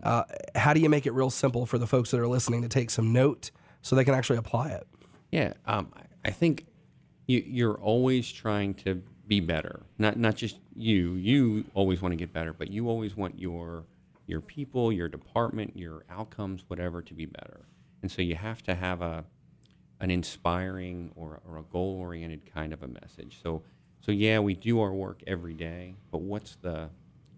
Uh, 0.03 0.25
how 0.55 0.73
do 0.73 0.81
you 0.81 0.89
make 0.89 1.07
it 1.07 1.13
real 1.13 1.31
simple 1.31 1.67
for 1.67 1.79
the 1.79 1.87
folks 1.87 2.11
that 2.11 2.21
are 2.21 2.29
listening 2.29 2.63
to 2.63 2.69
take 2.69 2.91
some 2.91 3.13
note 3.13 3.51
so 3.83 3.97
they 3.97 4.05
can 4.05 4.15
actually 4.15 4.39
apply 4.39 4.71
it? 4.71 4.87
Yeah, 5.31 5.55
um, 5.67 5.93
I 6.25 6.31
think 6.31 6.67
you, 7.27 7.43
you're 7.47 7.79
always 7.79 8.31
trying 8.31 8.75
to 8.75 9.03
be 9.27 9.41
better. 9.41 9.83
Not 9.99 10.17
not 10.17 10.37
just 10.37 10.59
you. 10.75 11.15
You 11.15 11.65
always 11.75 12.01
want 12.01 12.13
to 12.13 12.17
get 12.17 12.33
better, 12.33 12.53
but 12.53 12.71
you 12.71 12.89
always 12.89 13.17
want 13.17 13.39
your 13.39 13.85
your 14.27 14.41
people, 14.41 14.93
your 14.93 15.09
department, 15.09 15.77
your 15.77 16.05
outcomes, 16.11 16.65
whatever, 16.69 17.03
to 17.03 17.15
be 17.15 17.27
better. 17.27 17.67
And 18.03 18.11
so 18.11 18.23
you 18.23 18.37
have 18.37 18.63
to 18.65 18.75
have 18.75 19.03
a 19.03 19.25
an 20.01 20.11
inspiring 20.11 21.11
or, 21.17 21.41
or 21.49 21.59
a 21.59 21.63
goal 21.63 21.99
oriented 22.01 22.53
kind 22.53 22.73
of 22.73 22.83
a 22.83 22.89
message. 22.89 23.41
So 23.43 23.63
so 24.01 24.13
yeah, 24.13 24.39
we 24.39 24.55
do 24.55 24.81
our 24.81 24.93
work 24.93 25.23
every 25.27 25.55
day, 25.55 25.95
but 26.11 26.21
what's 26.21 26.57
the 26.57 26.91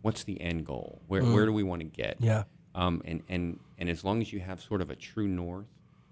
what's 0.02 0.25
the 0.25 0.40
end 0.40 0.67
goal? 0.67 1.02
Where 1.07 1.23
where 1.25 1.47
do 1.47 1.52
we 1.52 1.62
want 1.62 1.81
to 1.81 1.87
get? 1.87 2.17
Yeah. 2.21 2.45
Um, 2.73 3.02
and, 3.05 3.21
and, 3.29 3.59
and 3.79 3.88
as 3.88 4.05
long 4.05 4.21
as 4.21 4.33
you 4.33 4.38
have 4.38 4.61
sort 4.61 4.81
of 4.81 4.90
a 4.90 4.95
true 4.95 5.26
north, 5.26 5.67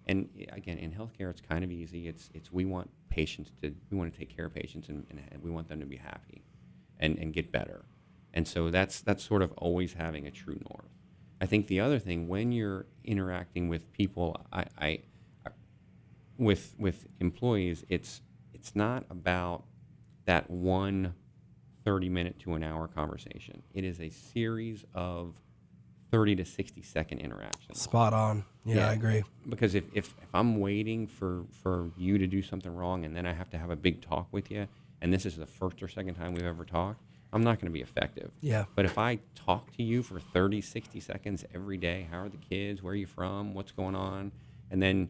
and 0.06 0.28
again, 0.50 0.76
in 0.78 0.90
healthcare, 0.90 1.30
it's 1.30 1.40
kind 1.40 1.62
of 1.62 1.70
easy. 1.70 2.08
It's, 2.08 2.30
it's 2.34 2.50
we 2.50 2.64
want 2.64 2.90
patients 3.10 3.52
to, 3.62 3.72
we 3.90 3.96
want 3.96 4.12
to 4.12 4.18
take 4.18 4.34
care 4.34 4.46
of 4.46 4.54
patients 4.54 4.88
and, 4.88 5.06
and 5.08 5.40
we 5.40 5.50
want 5.50 5.68
them 5.68 5.78
to 5.78 5.86
be 5.86 5.98
happy 5.98 6.42
and, 6.98 7.16
and 7.16 7.32
get 7.32 7.52
better. 7.52 7.84
And 8.34 8.48
so 8.48 8.70
that's, 8.70 9.00
that's 9.02 9.22
sort 9.22 9.42
of 9.42 9.52
always 9.52 9.92
having 9.92 10.26
a 10.26 10.32
true 10.32 10.58
north. 10.68 10.90
I 11.40 11.46
think 11.46 11.68
the 11.68 11.78
other 11.78 12.00
thing, 12.00 12.26
when 12.26 12.50
you're 12.50 12.86
interacting 13.04 13.68
with 13.68 13.92
people, 13.92 14.44
I, 14.52 14.64
I, 14.76 14.98
with, 16.38 16.74
with 16.78 17.06
employees, 17.20 17.84
it's, 17.88 18.22
it's 18.54 18.74
not 18.74 19.04
about 19.10 19.64
that 20.24 20.48
one 20.50 21.14
30 21.84 22.08
minute 22.08 22.38
to 22.40 22.54
an 22.54 22.62
hour 22.62 22.88
conversation. 22.88 23.62
It 23.74 23.84
is 23.84 24.00
a 24.00 24.10
series 24.10 24.84
of 24.94 25.34
30 26.10 26.36
to 26.36 26.44
60 26.44 26.82
second 26.82 27.18
interactions. 27.20 27.80
Spot 27.80 28.12
on. 28.12 28.44
Yeah, 28.64 28.76
Yeah. 28.76 28.90
I 28.90 28.92
agree. 28.94 29.24
Because 29.48 29.74
if, 29.74 29.84
if, 29.92 30.14
if 30.22 30.28
I'm 30.34 30.60
waiting 30.60 31.06
for, 31.06 31.44
for 31.62 31.90
you 31.96 32.18
to 32.18 32.26
do 32.26 32.42
something 32.42 32.74
wrong 32.74 33.04
and 33.04 33.14
then 33.16 33.26
I 33.26 33.32
have 33.32 33.50
to 33.50 33.58
have 33.58 33.70
a 33.70 33.76
big 33.76 34.00
talk 34.00 34.28
with 34.32 34.50
you, 34.50 34.68
and 35.00 35.12
this 35.12 35.26
is 35.26 35.36
the 35.36 35.46
first 35.46 35.82
or 35.82 35.88
second 35.88 36.14
time 36.14 36.34
we've 36.34 36.44
ever 36.44 36.64
talked, 36.64 37.02
I'm 37.32 37.42
not 37.42 37.56
going 37.56 37.66
to 37.66 37.72
be 37.72 37.82
effective. 37.82 38.30
Yeah. 38.40 38.64
But 38.74 38.86
if 38.86 38.96
I 38.96 39.18
talk 39.34 39.70
to 39.76 39.82
you 39.82 40.02
for 40.02 40.18
30, 40.18 40.60
60 40.62 40.98
seconds 41.00 41.44
every 41.54 41.76
day, 41.76 42.08
how 42.10 42.20
are 42.20 42.28
the 42.28 42.38
kids? 42.38 42.82
Where 42.82 42.92
are 42.92 42.96
you 42.96 43.06
from? 43.06 43.52
What's 43.54 43.72
going 43.72 43.94
on? 43.94 44.32
And 44.70 44.82
then 44.82 45.08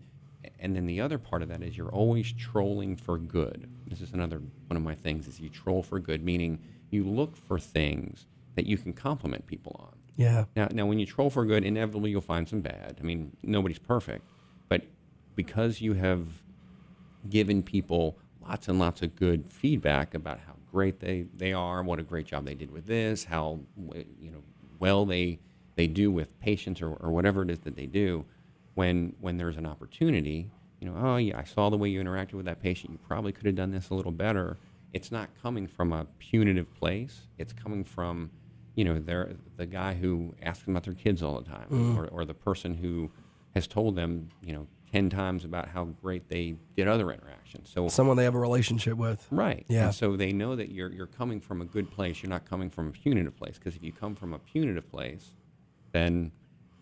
and 0.61 0.75
then 0.75 0.87
the 0.87 1.01
other 1.01 1.19
part 1.19 1.43
of 1.43 1.49
that 1.49 1.63
is 1.63 1.77
you're 1.77 1.93
always 1.93 2.33
trolling 2.33 2.97
for 2.97 3.19
good. 3.19 3.69
This 3.87 4.01
is 4.01 4.13
another 4.13 4.41
one 4.67 4.77
of 4.77 4.83
my 4.83 4.95
things 4.95 5.27
is 5.27 5.41
you 5.41 5.49
troll 5.49 5.83
for 5.83 5.99
good, 5.99 6.25
meaning 6.25 6.59
you 6.91 7.05
look 7.05 7.37
for 7.37 7.59
things 7.59 8.27
that 8.55 8.67
you 8.67 8.77
can 8.77 8.93
compliment 8.93 9.47
people 9.47 9.77
on. 9.79 9.95
Yeah. 10.17 10.47
Now, 10.57 10.69
now, 10.73 10.87
when 10.87 10.99
you 10.99 11.07
troll 11.07 11.31
for 11.31 11.45
good, 11.45 11.65
inevitably 11.65 12.11
you'll 12.11 12.21
find 12.21 12.49
some 12.49 12.61
bad. 12.61 12.97
I 13.01 13.05
mean, 13.05 13.37
nobody's 13.43 13.79
perfect, 13.79 14.25
but 14.69 14.83
because 15.37 15.81
you 15.81 15.95
have 15.95 16.27
given 17.31 17.63
people 17.63 18.19
lots 18.43 18.67
and 18.69 18.79
lots 18.79 19.03
of 19.03 19.15
good 19.15 19.53
feedback 19.53 20.15
about 20.15 20.41
how 20.41 20.55
great 20.73 20.99
they, 20.99 21.27
they 21.37 21.53
are, 21.53 21.83
what 21.83 22.01
a 22.01 22.03
great 22.03 22.27
job 22.27 22.45
they 22.45 22.55
did 22.55 22.71
with 22.71 22.87
this, 22.87 23.25
how 23.25 23.61
you 24.21 24.31
know 24.31 24.43
well 24.81 25.07
they 25.07 25.39
they 25.77 25.87
do 25.87 26.11
with 26.11 26.39
patients 26.41 26.83
or, 26.83 26.95
or 26.95 27.11
whatever 27.11 27.43
it 27.43 27.51
is 27.51 27.61
that 27.61 27.77
they 27.77 27.87
do, 27.87 28.25
when 28.79 29.13
when 29.21 29.37
there's 29.37 29.57
an 29.57 29.67
opportunity, 29.67 30.53
you 30.79 30.89
know, 30.89 30.95
oh 30.97 31.17
yeah, 31.17 31.37
I 31.37 31.43
saw 31.43 31.69
the 31.69 31.77
way 31.77 31.89
you 31.89 32.01
interacted 32.01 32.35
with 32.35 32.47
that 32.47 32.63
patient. 32.63 32.93
You 32.93 32.99
probably 33.09 33.33
could 33.33 33.47
have 33.47 33.57
done 33.57 33.73
this 33.73 33.91
a 33.91 33.95
little 33.95 34.13
better. 34.13 34.57
It's 34.93 35.11
not 35.11 35.31
coming 35.43 35.67
from 35.67 35.93
a 35.93 36.07
punitive 36.21 36.73
place. 36.75 37.27
It's 37.39 37.53
coming 37.53 37.83
from 37.83 38.31
you 38.77 38.85
know, 38.85 39.01
they're 39.01 39.33
the 39.57 39.67
guy 39.67 39.95
who 39.95 40.33
asks 40.41 40.65
them 40.65 40.77
about 40.77 40.85
their 40.85 40.95
kids 40.95 41.25
all 41.25 41.41
the 41.41 41.51
time, 41.51 41.67
mm. 41.69 41.99
or, 41.99 42.07
or 42.07 42.25
the 42.25 42.35
person 42.35 42.73
who 42.73 43.11
has 43.57 43.67
told 43.67 43.97
them, 43.97 44.29
you 44.45 44.53
know, 44.53 44.69
ten 44.93 45.11
times 45.11 45.45
about 45.45 45.67
how 45.67 45.87
great 46.01 46.29
they 46.29 46.55
did 46.77 46.87
other 46.87 47.11
interactions. 47.11 47.69
So 47.75 47.89
Someone 47.89 48.17
they 48.17 48.23
have 48.23 48.37
a 48.37 48.39
relationship 48.39 48.97
with. 48.97 49.27
right, 49.33 49.67
Yeah. 49.67 49.87
And 49.87 49.95
so 49.95 50.17
they 50.17 50.33
know 50.33 50.55
that 50.55 50.71
you're 50.71 50.93
you're 50.93 51.09
coming 51.09 51.41
from 51.41 51.63
a 51.63 51.65
good 51.65 51.91
place. 51.91 52.23
You're 52.23 52.31
not 52.31 52.49
coming 52.49 52.71
from 52.71 52.87
a 52.87 52.93
punitive 52.93 53.37
place. 53.37 53.59
Because 53.59 53.75
if 53.75 53.83
you 53.83 53.91
come 53.91 54.15
from 54.15 54.33
a 54.35 54.39
punitive 54.39 54.89
place, 54.89 55.35
then 55.91 56.31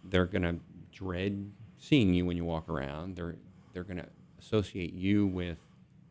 they're 0.04 0.26
gonna 0.26 0.56
dread 0.92 1.50
seeing 1.78 2.14
you 2.14 2.24
when 2.26 2.36
you 2.36 2.44
walk 2.44 2.68
around. 2.68 3.16
They're 3.16 3.36
they're 3.72 3.84
gonna 3.84 4.06
associate 4.38 4.92
you 4.92 5.26
with 5.26 5.58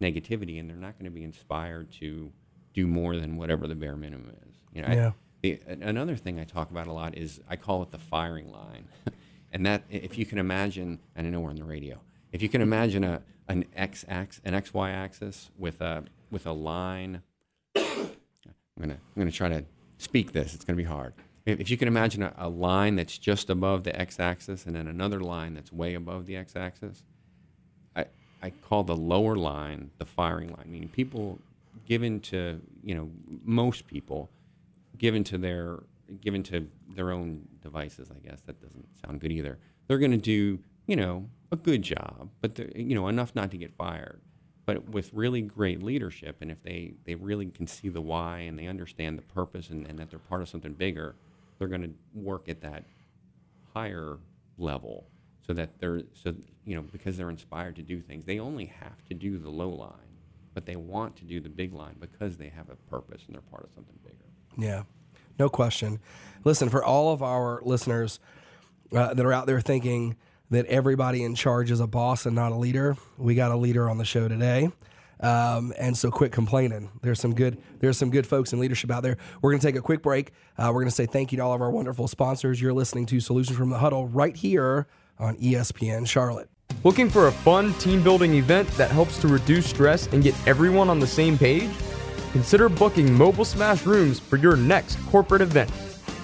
negativity, 0.01 0.60
and 0.60 0.69
they're 0.69 0.75
not 0.78 0.97
going 0.99 1.06
to 1.10 1.15
be 1.15 1.23
inspired 1.23 1.89
to 1.89 2.32
do 2.73 2.86
more 2.86 3.15
than 3.15 3.38
whatever 3.38 3.65
the 3.65 3.75
bare 3.75 3.95
minimum 3.95 4.30
is. 4.49 4.56
You 4.73 4.82
know, 4.82 4.88
I- 4.89 4.93
Yeah. 4.95 5.12
the, 5.41 5.60
another 5.82 6.17
thing 6.17 6.38
I 6.39 6.43
talk 6.43 6.69
about 6.69 6.88
a 6.88 6.91
lot 6.91 7.17
is 7.17 7.39
I 7.49 7.56
call 7.56 7.82
it 7.82 7.91
the 7.91 7.97
firing 7.97 8.51
line, 8.51 8.88
and 9.54 9.65
that 9.65 9.84
if 9.89 10.17
you 10.17 10.25
can 10.25 10.38
imagine, 10.38 10.99
and 11.15 11.25
I 11.25 11.30
know 11.30 11.39
we're 11.39 11.49
on 11.51 11.56
the 11.56 11.63
radio, 11.63 11.99
if 12.34 12.41
you 12.41 12.49
can 12.49 12.62
imagine 12.62 13.04
a 13.04 13.21
an 13.47 13.63
x 13.75 14.04
ax 14.10 14.41
an 14.43 14.54
x 14.54 14.73
y 14.73 14.89
axis 14.91 15.49
with 15.58 15.80
a 15.82 16.04
with 16.30 16.45
a 16.45 16.51
line, 16.51 17.21
I'm 17.75 18.10
gonna 18.80 18.93
I'm 18.95 19.19
gonna 19.21 19.32
try 19.32 19.49
to 19.49 19.63
speak 19.97 20.34
this. 20.34 20.54
It's 20.54 20.65
gonna 20.65 20.78
be 20.78 20.84
hard. 20.84 21.13
If, 21.45 21.69
you 21.69 21.77
can 21.77 21.88
imagine 21.88 22.23
a, 22.23 22.34
a 22.38 22.49
line 22.49 22.95
that's 22.95 23.17
just 23.17 23.49
above 23.49 23.84
the 23.84 23.99
x 23.99 24.19
axis 24.19 24.65
and 24.65 24.75
then 24.75 24.88
another 24.88 25.19
line 25.19 25.53
that's 25.53 25.71
way 25.71 25.93
above 25.93 26.25
the 26.25 26.36
x 26.36 26.55
axis, 26.55 27.03
I, 27.95 28.05
I 28.41 28.49
call 28.49 28.84
the 28.84 28.95
lower 28.95 29.36
line 29.36 29.91
the 29.99 30.05
firing 30.05 30.49
line, 30.49 30.65
meaning 30.67 30.89
people 30.89 31.39
given 31.86 32.19
to, 32.19 32.60
you 32.84 32.95
know, 32.95 33.10
most 33.43 33.86
people 33.86 34.29
given 34.97 35.23
to 35.25 35.38
their 35.38 35.84
given 36.21 36.43
to 36.43 36.67
their 36.95 37.12
own 37.12 37.47
devices, 37.62 38.10
I 38.12 38.27
guess 38.27 38.41
that 38.41 38.62
doesn't 38.62 38.88
sound 39.03 39.19
good 39.21 39.31
either. 39.31 39.58
They're 39.88 39.97
going 39.97 40.12
to 40.12 40.17
do, 40.17 40.60
you 40.88 40.95
know, 40.95 41.27
a 41.51 41.55
good 41.55 41.81
job, 41.81 42.29
but 42.41 42.58
you 42.75 42.95
know, 42.95 43.08
enough 43.08 43.36
not 43.36 43.51
to 43.51 43.58
get 43.58 43.73
fired. 43.75 44.21
But 44.65 44.89
with 44.89 45.13
really 45.13 45.41
great 45.41 45.84
leadership, 45.84 46.38
and 46.41 46.49
if 46.49 46.63
they, 46.63 46.93
they 47.05 47.13
really 47.13 47.45
can 47.47 47.67
see 47.67 47.88
the 47.89 48.01
why 48.01 48.39
and 48.39 48.58
they 48.58 48.65
understand 48.65 49.17
the 49.17 49.21
purpose 49.21 49.69
and, 49.69 49.86
and 49.86 49.99
that 49.99 50.10
they're 50.10 50.17
part 50.17 50.41
of 50.41 50.49
something 50.49 50.73
bigger, 50.73 51.15
they're 51.58 51.68
going 51.68 51.84
to 51.84 51.94
work 52.13 52.50
at 52.50 52.62
that 52.62 52.84
higher 53.74 54.18
level 54.58 55.08
so 55.46 55.54
that 55.54 55.80
they're 55.80 56.02
so 56.13 56.34
you 56.65 56.76
know 56.76 56.82
because 56.82 57.18
they're 57.18 57.30
inspired 57.30 57.76
to 57.76 57.82
do 57.82 58.02
things 58.02 58.26
they 58.26 58.39
only 58.39 58.65
have 58.65 59.04
to 59.08 59.13
do 59.13 59.38
the 59.38 59.50
low 59.50 59.70
line 59.70 59.91
but 60.54 60.65
they 60.65 60.78
want 60.78 61.15
to 61.18 61.26
do 61.26 61.39
the 61.41 61.50
big 61.50 61.74
line 61.74 61.96
because 62.00 62.38
they 62.38 62.50
have 62.50 62.70
a 62.70 62.76
purpose 62.89 63.24
and 63.28 63.36
they're 63.36 63.41
part 63.41 63.63
of 63.63 63.70
something 63.74 64.00
bigger 64.04 64.15
Yeah, 64.58 64.84
no 65.38 65.50
question. 65.50 66.00
Listen, 66.46 66.70
for 66.70 66.84
all 66.84 67.12
of 67.12 67.22
our 67.22 67.62
listeners 67.63 68.20
uh, 68.94 69.13
that 69.13 69.26
are 69.26 69.34
out 69.34 69.48
there 69.48 69.60
thinking 69.60 70.15
that 70.52 70.65
everybody 70.68 71.24
in 71.24 71.36
charge 71.36 71.72
is 71.72 71.80
a 71.82 71.88
boss 71.88 72.26
and 72.26 72.36
not 72.36 72.52
a 72.52 72.56
leader, 72.56 72.96
we 73.18 73.36
got 73.36 73.52
a 73.52 73.58
leader 73.58 73.89
on 73.89 73.98
the 73.98 74.06
show 74.06 74.28
today. 74.30 74.72
Um, 75.19 75.73
and 75.78 75.97
so 75.97 76.12
quit 76.12 76.32
complaining. 76.32 76.91
There's 77.01 77.19
some 77.19 77.34
good 77.34 77.58
there's 77.80 77.97
some 77.97 78.10
good 78.10 78.28
folks 78.28 78.54
in 78.54 78.60
leadership 78.60 78.91
out 78.91 79.04
there. 79.04 79.17
We're 79.41 79.51
going 79.51 79.62
to 79.62 79.67
take 79.67 79.75
a 79.75 79.82
quick 79.82 80.01
break. 80.01 80.32
Uh, 80.58 80.67
we're 80.67 80.82
going 80.82 80.88
to 80.88 80.95
say 80.95 81.06
thank 81.06 81.32
you 81.32 81.38
to 81.38 81.43
all 81.43 81.54
of 81.54 81.62
our 81.62 81.71
wonderful 81.71 82.08
sponsors. 82.08 82.62
You're 82.62 82.73
listening 82.73 83.06
to 83.08 83.19
Solutions 83.19 83.58
from 83.58 83.69
the 83.69 83.78
Huddle 83.78 84.08
right 84.08 84.36
here 84.36 84.88
on 85.17 85.38
ESPN 85.38 86.08
Charlotte. 86.08 86.49
Looking 86.84 87.10
for 87.10 87.28
a 87.28 87.32
fun 87.32 87.73
team 87.75 88.04
building 88.04 88.36
event 88.36 88.67
that 88.71 88.91
helps 88.91 89.17
to 89.19 89.28
reduce 89.28 89.67
stress 89.67 90.08
and 90.08 90.21
get 90.21 90.36
everyone 90.47 90.89
on 90.89 90.99
the 90.99 91.08
same 91.08 91.38
page? 91.38 91.69
Consider 92.32 92.67
booking 92.67 93.13
Mobile 93.13 93.45
Smash 93.45 93.86
Rooms 93.86 94.19
for 94.19 94.36
your 94.36 94.58
next 94.58 94.97
corporate 95.08 95.41
event. 95.41 95.71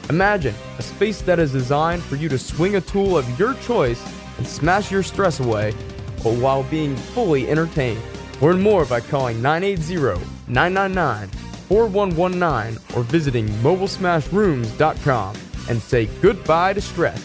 Imagine 0.10 0.54
a 0.78 0.82
space 0.82 1.22
that 1.22 1.40
is 1.40 1.54
designed 1.54 2.04
for 2.04 2.18
you 2.18 2.28
to 2.28 2.38
swing 2.38 2.76
a 2.76 2.82
tool 2.82 3.18
of 3.18 3.40
your 3.40 3.54
choice 3.56 4.04
and 4.38 4.46
smash 4.46 4.92
your 4.92 5.04
stress 5.04 5.40
away, 5.40 5.72
while 6.22 6.64
being 6.64 6.96
fully 6.96 7.50
entertained. 7.50 8.02
Learn 8.42 8.60
more 8.60 8.86
by 8.86 9.02
calling 9.02 9.42
980 9.42 10.26
999 10.48 11.28
4119 11.68 12.98
or 12.98 13.04
visiting 13.04 13.48
mobilesmashrooms.com 13.48 15.36
and 15.70 15.82
say 15.82 16.08
goodbye 16.22 16.74
to 16.74 16.82
stress. 16.82 17.24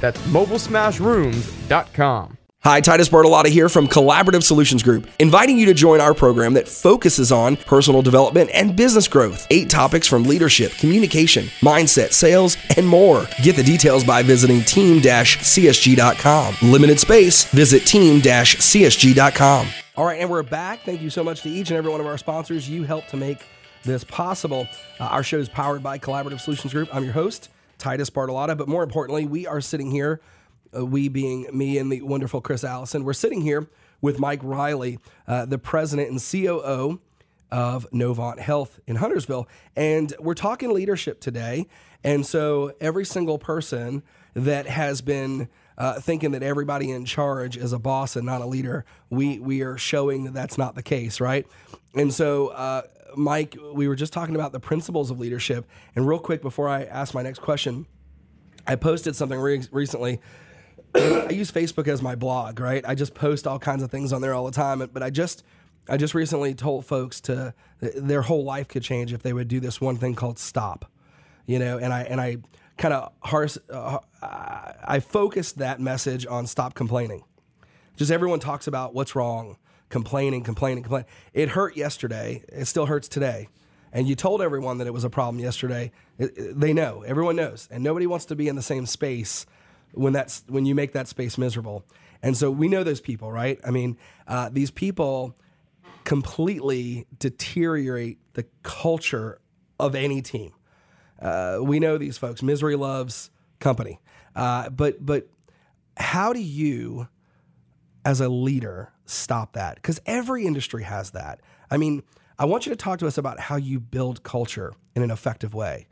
That's 0.00 0.18
mobilesmashrooms.com. 0.22 2.38
Hi, 2.64 2.80
Titus 2.80 3.08
Bartolotta 3.08 3.46
here 3.46 3.68
from 3.68 3.88
Collaborative 3.88 4.44
Solutions 4.44 4.84
Group, 4.84 5.08
inviting 5.18 5.58
you 5.58 5.66
to 5.66 5.74
join 5.74 6.00
our 6.00 6.14
program 6.14 6.54
that 6.54 6.68
focuses 6.68 7.32
on 7.32 7.56
personal 7.56 8.02
development 8.02 8.50
and 8.54 8.76
business 8.76 9.08
growth. 9.08 9.48
Eight 9.50 9.68
topics 9.68 10.06
from 10.06 10.22
leadership, 10.22 10.70
communication, 10.74 11.46
mindset, 11.60 12.12
sales, 12.12 12.56
and 12.76 12.86
more. 12.86 13.26
Get 13.42 13.56
the 13.56 13.64
details 13.64 14.04
by 14.04 14.22
visiting 14.22 14.62
team-csg.com. 14.62 16.54
Limited 16.62 17.00
space, 17.00 17.50
visit 17.50 17.84
team-csg.com. 17.84 19.66
All 19.94 20.06
right, 20.06 20.20
and 20.20 20.30
we're 20.30 20.42
back. 20.42 20.80
Thank 20.84 21.02
you 21.02 21.10
so 21.10 21.22
much 21.22 21.42
to 21.42 21.50
each 21.50 21.70
and 21.70 21.76
every 21.76 21.90
one 21.90 22.00
of 22.00 22.06
our 22.06 22.16
sponsors. 22.16 22.66
You 22.66 22.84
helped 22.84 23.10
to 23.10 23.18
make 23.18 23.44
this 23.84 24.04
possible. 24.04 24.66
Uh, 24.98 25.04
our 25.04 25.22
show 25.22 25.36
is 25.36 25.50
powered 25.50 25.82
by 25.82 25.98
Collaborative 25.98 26.40
Solutions 26.40 26.72
Group. 26.72 26.88
I'm 26.94 27.04
your 27.04 27.12
host, 27.12 27.50
Titus 27.76 28.08
Bartolotta, 28.08 28.56
but 28.56 28.68
more 28.68 28.82
importantly, 28.82 29.26
we 29.26 29.46
are 29.46 29.60
sitting 29.60 29.90
here 29.90 30.22
uh, 30.74 30.86
we 30.86 31.08
being 31.08 31.46
me 31.52 31.76
and 31.76 31.92
the 31.92 32.00
wonderful 32.00 32.40
Chris 32.40 32.64
Allison, 32.64 33.04
we're 33.04 33.12
sitting 33.12 33.42
here 33.42 33.68
with 34.00 34.18
Mike 34.18 34.40
Riley, 34.42 34.98
uh, 35.28 35.44
the 35.44 35.58
president 35.58 36.10
and 36.10 36.18
COO 36.18 36.98
of 37.50 37.86
Novant 37.90 38.38
Health 38.38 38.80
in 38.86 38.96
Huntersville. 38.96 39.46
And 39.76 40.14
we're 40.18 40.32
talking 40.34 40.72
leadership 40.72 41.20
today. 41.20 41.66
And 42.02 42.24
so 42.24 42.72
every 42.80 43.04
single 43.04 43.38
person 43.38 44.02
that 44.32 44.66
has 44.66 45.02
been 45.02 45.48
uh, 45.78 46.00
thinking 46.00 46.32
that 46.32 46.42
everybody 46.42 46.90
in 46.90 47.04
charge 47.04 47.56
is 47.56 47.72
a 47.72 47.78
boss 47.78 48.16
and 48.16 48.26
not 48.26 48.40
a 48.40 48.46
leader, 48.46 48.84
we, 49.10 49.38
we 49.38 49.62
are 49.62 49.76
showing 49.78 50.24
that 50.24 50.34
that's 50.34 50.58
not 50.58 50.74
the 50.74 50.82
case, 50.82 51.20
right? 51.20 51.46
And 51.94 52.12
so, 52.12 52.48
uh, 52.48 52.82
Mike, 53.16 53.56
we 53.74 53.88
were 53.88 53.96
just 53.96 54.12
talking 54.12 54.34
about 54.34 54.52
the 54.52 54.60
principles 54.60 55.10
of 55.10 55.20
leadership. 55.20 55.66
And 55.94 56.06
real 56.06 56.18
quick, 56.18 56.42
before 56.42 56.68
I 56.68 56.84
ask 56.84 57.14
my 57.14 57.22
next 57.22 57.40
question, 57.40 57.86
I 58.66 58.76
posted 58.76 59.16
something 59.16 59.38
re- 59.38 59.66
recently. 59.70 60.20
I 60.94 61.28
use 61.30 61.50
Facebook 61.50 61.88
as 61.88 62.02
my 62.02 62.14
blog, 62.14 62.60
right? 62.60 62.84
I 62.86 62.94
just 62.94 63.14
post 63.14 63.46
all 63.46 63.58
kinds 63.58 63.82
of 63.82 63.90
things 63.90 64.12
on 64.12 64.20
there 64.20 64.34
all 64.34 64.44
the 64.44 64.52
time. 64.52 64.88
But 64.92 65.02
I 65.02 65.10
just, 65.10 65.44
I 65.88 65.96
just 65.96 66.14
recently 66.14 66.54
told 66.54 66.86
folks 66.86 67.20
to 67.22 67.54
their 67.80 68.22
whole 68.22 68.44
life 68.44 68.68
could 68.68 68.82
change 68.82 69.12
if 69.12 69.22
they 69.22 69.32
would 69.32 69.48
do 69.48 69.60
this 69.60 69.80
one 69.80 69.96
thing 69.96 70.14
called 70.14 70.38
stop, 70.38 70.90
you 71.46 71.58
know. 71.58 71.78
And 71.78 71.92
I 71.92 72.02
and 72.02 72.20
I 72.20 72.36
kind 72.78 72.94
of 72.94 73.12
harsh, 73.20 73.58
uh, 73.70 73.98
I 74.84 75.00
focused 75.00 75.58
that 75.58 75.80
message 75.80 76.26
on 76.26 76.46
stop 76.46 76.74
complaining. 76.74 77.24
Just 77.96 78.10
everyone 78.10 78.40
talks 78.40 78.66
about 78.66 78.94
what's 78.94 79.14
wrong, 79.14 79.56
complaining, 79.88 80.42
complaining, 80.42 80.82
complaining. 80.82 81.08
It 81.32 81.50
hurt 81.50 81.76
yesterday. 81.76 82.42
It 82.48 82.64
still 82.66 82.86
hurts 82.86 83.08
today. 83.08 83.48
And 83.92 84.08
you 84.08 84.14
told 84.14 84.40
everyone 84.40 84.78
that 84.78 84.86
it 84.86 84.92
was 84.92 85.04
a 85.04 85.10
problem 85.10 85.38
yesterday. 85.38 85.92
It, 86.18 86.36
it, 86.36 86.60
they 86.60 86.72
know. 86.72 87.02
Everyone 87.02 87.36
knows. 87.36 87.68
And 87.70 87.84
nobody 87.84 88.06
wants 88.06 88.24
to 88.26 88.36
be 88.36 88.48
in 88.48 88.56
the 88.56 88.62
same 88.62 88.86
space 88.86 89.44
when 89.92 90.14
that's 90.14 90.42
when 90.48 90.64
you 90.64 90.74
make 90.74 90.92
that 90.92 91.08
space 91.08 91.36
miserable. 91.36 91.84
And 92.22 92.36
so 92.36 92.50
we 92.50 92.68
know 92.68 92.84
those 92.84 93.00
people, 93.00 93.30
right? 93.30 93.60
I 93.66 93.70
mean, 93.70 93.98
uh, 94.26 94.48
these 94.50 94.70
people 94.70 95.36
completely 96.04 97.06
deteriorate 97.18 98.18
the 98.32 98.46
culture 98.62 99.40
of 99.78 99.94
any 99.94 100.22
team. 100.22 100.52
Uh, 101.20 101.58
we 101.60 101.78
know 101.78 101.98
these 101.98 102.16
folks. 102.16 102.42
Misery 102.42 102.76
loves 102.76 103.30
company. 103.60 104.00
Uh, 104.34 104.70
but 104.70 105.04
but 105.04 105.28
how 105.96 106.32
do 106.32 106.40
you, 106.40 107.08
as 108.04 108.20
a 108.20 108.28
leader, 108.28 108.92
stop 109.04 109.52
that? 109.54 109.76
Because 109.76 110.00
every 110.06 110.46
industry 110.46 110.84
has 110.84 111.10
that. 111.10 111.40
I 111.70 111.76
mean, 111.76 112.02
I 112.38 112.44
want 112.44 112.66
you 112.66 112.70
to 112.70 112.76
talk 112.76 112.98
to 113.00 113.06
us 113.06 113.18
about 113.18 113.38
how 113.38 113.56
you 113.56 113.78
build 113.78 114.22
culture 114.22 114.72
in 114.94 115.02
an 115.02 115.10
effective 115.10 115.54
way. 115.54 115.86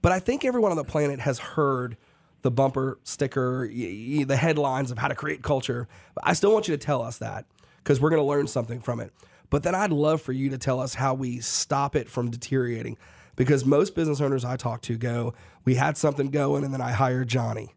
But 0.00 0.12
I 0.12 0.20
think 0.20 0.44
everyone 0.44 0.70
on 0.70 0.76
the 0.76 0.84
planet 0.84 1.20
has 1.20 1.38
heard 1.38 1.96
the 2.42 2.50
bumper 2.50 2.98
sticker, 3.02 3.68
the 3.68 4.36
headlines 4.36 4.90
of 4.90 4.98
how 4.98 5.08
to 5.08 5.14
create 5.14 5.42
culture. 5.42 5.88
I 6.22 6.34
still 6.34 6.52
want 6.52 6.68
you 6.68 6.76
to 6.76 6.78
tell 6.78 7.02
us 7.02 7.18
that 7.18 7.46
because 7.78 8.00
we're 8.00 8.10
going 8.10 8.22
to 8.22 8.26
learn 8.26 8.46
something 8.46 8.80
from 8.80 9.00
it. 9.00 9.12
But 9.50 9.62
then 9.62 9.74
I'd 9.74 9.92
love 9.92 10.20
for 10.22 10.32
you 10.32 10.50
to 10.50 10.58
tell 10.58 10.78
us 10.78 10.94
how 10.94 11.14
we 11.14 11.40
stop 11.40 11.96
it 11.96 12.08
from 12.08 12.30
deteriorating. 12.30 12.96
Because 13.38 13.64
most 13.64 13.94
business 13.94 14.20
owners 14.20 14.44
I 14.44 14.56
talk 14.56 14.82
to 14.82 14.98
go, 14.98 15.32
we 15.64 15.76
had 15.76 15.96
something 15.96 16.30
going 16.30 16.64
and 16.64 16.74
then 16.74 16.80
I 16.80 16.90
hired 16.90 17.28
Johnny. 17.28 17.72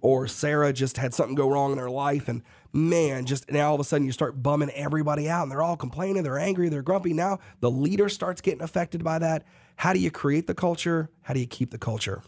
Or 0.00 0.28
Sarah 0.28 0.72
just 0.72 0.98
had 0.98 1.12
something 1.12 1.34
go 1.34 1.50
wrong 1.50 1.72
in 1.72 1.78
her 1.78 1.90
life 1.90 2.28
and 2.28 2.42
man, 2.72 3.26
just 3.26 3.50
now 3.50 3.70
all 3.70 3.74
of 3.74 3.80
a 3.80 3.84
sudden 3.84 4.06
you 4.06 4.12
start 4.12 4.40
bumming 4.40 4.70
everybody 4.70 5.28
out 5.28 5.42
and 5.42 5.50
they're 5.50 5.64
all 5.64 5.76
complaining, 5.76 6.22
they're 6.22 6.38
angry, 6.38 6.68
they're 6.68 6.80
grumpy. 6.80 7.12
Now 7.12 7.40
the 7.58 7.70
leader 7.70 8.08
starts 8.08 8.40
getting 8.40 8.62
affected 8.62 9.02
by 9.02 9.18
that. 9.18 9.44
How 9.74 9.92
do 9.92 9.98
you 9.98 10.12
create 10.12 10.46
the 10.46 10.54
culture? 10.54 11.10
How 11.22 11.34
do 11.34 11.40
you 11.40 11.46
keep 11.48 11.72
the 11.72 11.78
culture? 11.78 12.22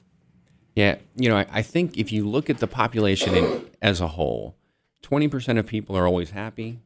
Yeah, 0.75 0.97
you 1.15 1.29
know, 1.29 1.37
I, 1.37 1.47
I 1.53 1.63
think 1.63 1.97
if 1.97 2.11
you 2.11 2.29
look 2.29 2.51
at 2.51 2.59
the 2.59 2.67
population 2.67 3.37
in, 3.37 3.71
as 3.81 4.01
a 4.01 4.09
whole, 4.09 4.57
20% 5.05 5.57
of 5.57 5.67
people 5.67 5.97
are 5.97 6.07
always 6.07 6.31
happy. 6.31 6.81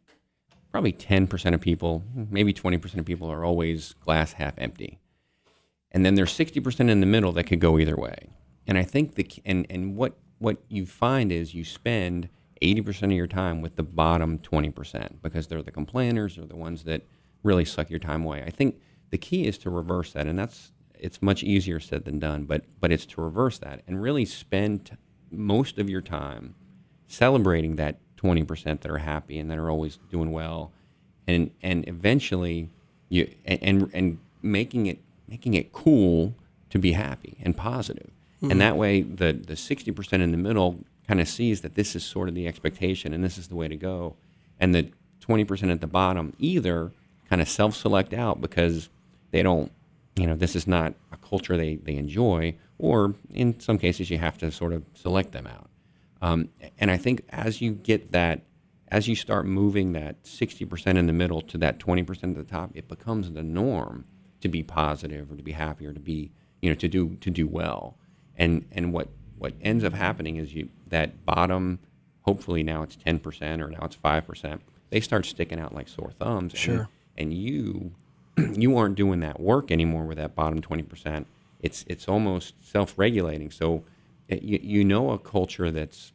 Probably 0.73 0.93
10% 0.93 1.55
of 1.55 1.61
people, 1.63 2.05
maybe 2.15 2.53
20% 2.53 2.99
of 2.99 3.07
people 3.07 3.33
are 3.33 3.47
always 3.47 3.95
glass 3.95 4.35
half 4.35 4.53
empty. 4.59 4.99
And 5.97 6.05
then 6.05 6.15
there's 6.15 6.37
60% 6.37 6.91
in 6.91 7.01
the 7.01 7.07
middle 7.07 7.33
that 7.33 7.45
could 7.45 7.59
go 7.59 7.79
either 7.79 7.97
way. 7.97 8.29
And 8.67 8.77
I 8.77 8.83
think 8.83 9.15
the 9.15 9.27
and 9.47 9.67
and 9.71 9.97
what 9.97 10.19
what 10.37 10.59
you 10.69 10.85
find 10.85 11.33
is 11.33 11.55
you 11.55 11.65
spend 11.65 12.29
80% 12.61 13.05
of 13.05 13.13
your 13.13 13.27
time 13.27 13.63
with 13.63 13.77
the 13.77 13.83
bottom 13.83 14.39
20% 14.41 15.23
because 15.23 15.47
they're 15.47 15.63
the 15.63 15.71
complainers, 15.71 16.37
they're 16.37 16.45
the 16.45 16.55
ones 16.55 16.85
that 16.85 17.01
really 17.43 17.65
suck 17.65 17.89
your 17.89 17.99
time 17.99 18.27
away. 18.27 18.43
I 18.47 18.51
think 18.51 18.79
the 19.09 19.17
key 19.17 19.47
is 19.47 19.57
to 19.59 19.71
reverse 19.71 20.13
that 20.13 20.27
and 20.27 20.39
that's 20.39 20.71
it's 20.99 21.23
much 21.23 21.43
easier 21.43 21.81
said 21.81 22.05
than 22.05 22.19
done, 22.19 22.45
but 22.45 22.67
but 22.79 22.93
it's 22.93 23.07
to 23.07 23.23
reverse 23.23 23.57
that 23.61 23.81
and 23.87 24.03
really 24.03 24.27
spend 24.27 24.99
most 25.31 25.79
of 25.79 25.89
your 25.89 26.03
time 26.03 26.57
celebrating 27.07 27.77
that 27.77 28.01
20% 28.19 28.83
that 28.83 28.91
are 28.91 28.99
happy 28.99 29.39
and 29.39 29.51
that 29.51 29.57
are 29.57 29.71
always 29.71 29.99
doing 30.11 30.31
well 30.31 30.73
and 31.27 31.53
and 31.63 31.89
eventually 31.89 32.69
you 33.09 33.35
and 33.47 33.63
and, 33.63 33.91
and 33.95 34.19
making 34.43 34.85
it 34.87 34.99
making 35.29 35.55
it 35.55 35.73
cool 35.73 36.35
to 36.71 36.79
be 36.79 36.93
happy 36.93 37.37
and 37.43 37.57
positive. 37.57 38.11
Mm-hmm. 38.43 38.51
And 38.51 38.61
that 38.61 38.77
way 38.77 39.03
the 39.03 39.33
the 39.33 39.55
60% 39.55 40.13
in 40.15 40.31
the 40.31 40.37
middle 40.37 40.85
kind 41.07 41.21
of 41.21 41.29
sees 41.29 41.61
that 41.61 41.75
this 41.75 41.95
is 41.95 42.05
sort 42.05 42.29
of 42.29 42.35
the 42.35 42.47
expectation 42.47 43.15
and 43.15 43.23
this 43.23 43.39
is 43.39 43.49
the 43.49 43.57
way 43.57 43.69
to 43.69 43.77
go. 43.77 44.17
And 44.59 44.75
the 44.75 44.91
20% 45.21 45.71
at 45.71 45.81
the 45.81 45.87
bottom 45.87 46.33
either 46.39 46.93
kind 47.29 47.43
of 47.43 47.49
self-select 47.49 48.13
out 48.13 48.41
because 48.41 48.89
they 49.31 49.43
don't 49.43 49.71
you 50.17 50.27
know, 50.27 50.35
this 50.35 50.57
is 50.57 50.67
not 50.67 50.95
a 51.13 51.17
culture 51.19 51.57
they, 51.57 51.77
they 51.77 51.95
enjoy, 51.95 52.57
or 52.79 53.15
in 53.33 53.61
some 53.61 53.79
cases, 53.79 54.11
you 54.11 54.19
have 54.19 54.39
to 54.39 54.51
sort 54.51 54.73
of 54.73 54.83
select 54.95 55.33
them 55.33 55.47
out. 55.47 55.69
Um, 56.23 56.49
and 56.79 56.91
I 56.91 56.97
think 56.97 57.23
as 57.29 57.61
you 57.61 57.73
get 57.73 58.13
that, 58.13 58.41
as 58.89 59.07
you 59.07 59.15
start 59.15 59.47
moving 59.47 59.93
that 59.93 60.23
60% 60.25 60.97
in 60.97 61.07
the 61.07 61.13
middle 61.13 61.43
to 61.43 61.59
that 61.59 61.79
20% 61.79 62.25
at 62.25 62.35
the 62.35 62.45
top, 62.45 62.71
it 62.75 62.89
becomes 62.89 63.31
the 63.31 63.43
norm 63.43 64.07
to 64.47 64.53
be 64.53 64.63
positive 64.63 65.31
or 65.31 65.37
to 65.37 65.43
be 65.43 65.53
happy 65.53 65.87
or 65.87 65.93
to 65.93 66.01
be, 66.01 66.31
you 66.61 66.71
know, 66.71 66.77
to 66.77 66.89
do, 66.89 67.17
to 67.21 67.31
do 67.31 67.47
well. 67.47 67.97
And, 68.37 68.65
and 68.73 68.93
what, 68.93 69.09
what 69.39 69.55
ends 69.61 69.85
up 69.85 69.93
happening 69.93 70.37
is 70.37 70.55
you, 70.55 70.69
that 70.89 71.25
bottom, 71.25 71.79
hopefully 72.23 72.63
now 72.63 72.83
it's 72.83 72.97
10% 72.97 73.61
or 73.61 73.71
now 73.71 73.81
it's 73.83 73.97
5%, 73.97 74.61
they 74.91 75.01
start 75.01 75.27
sticking 75.27 75.59
out 75.59 75.75
like 75.75 75.89
sore 75.89 76.13
thumbs. 76.19 76.53
Sure. 76.55 76.89
And, 77.17 77.31
and 77.31 77.35
you 77.35 77.93
you 78.55 78.77
aren't 78.77 78.97
doing 78.97 79.21
that 79.21 79.41
work 79.41 79.71
anymore 79.71 80.05
with 80.05 80.19
that 80.19 80.35
bottom 80.35 80.61
20%. 80.61 81.25
It's, 81.61 81.85
it's 81.89 82.09
almost 82.09 82.55
self 82.61 82.95
regulating. 82.99 83.51
So 83.51 83.85
it, 84.29 84.43
you, 84.43 84.61
you 84.63 84.85
know 84.85 85.11
a 85.11 85.19
culture 85.19 85.71
that's, 85.71 86.13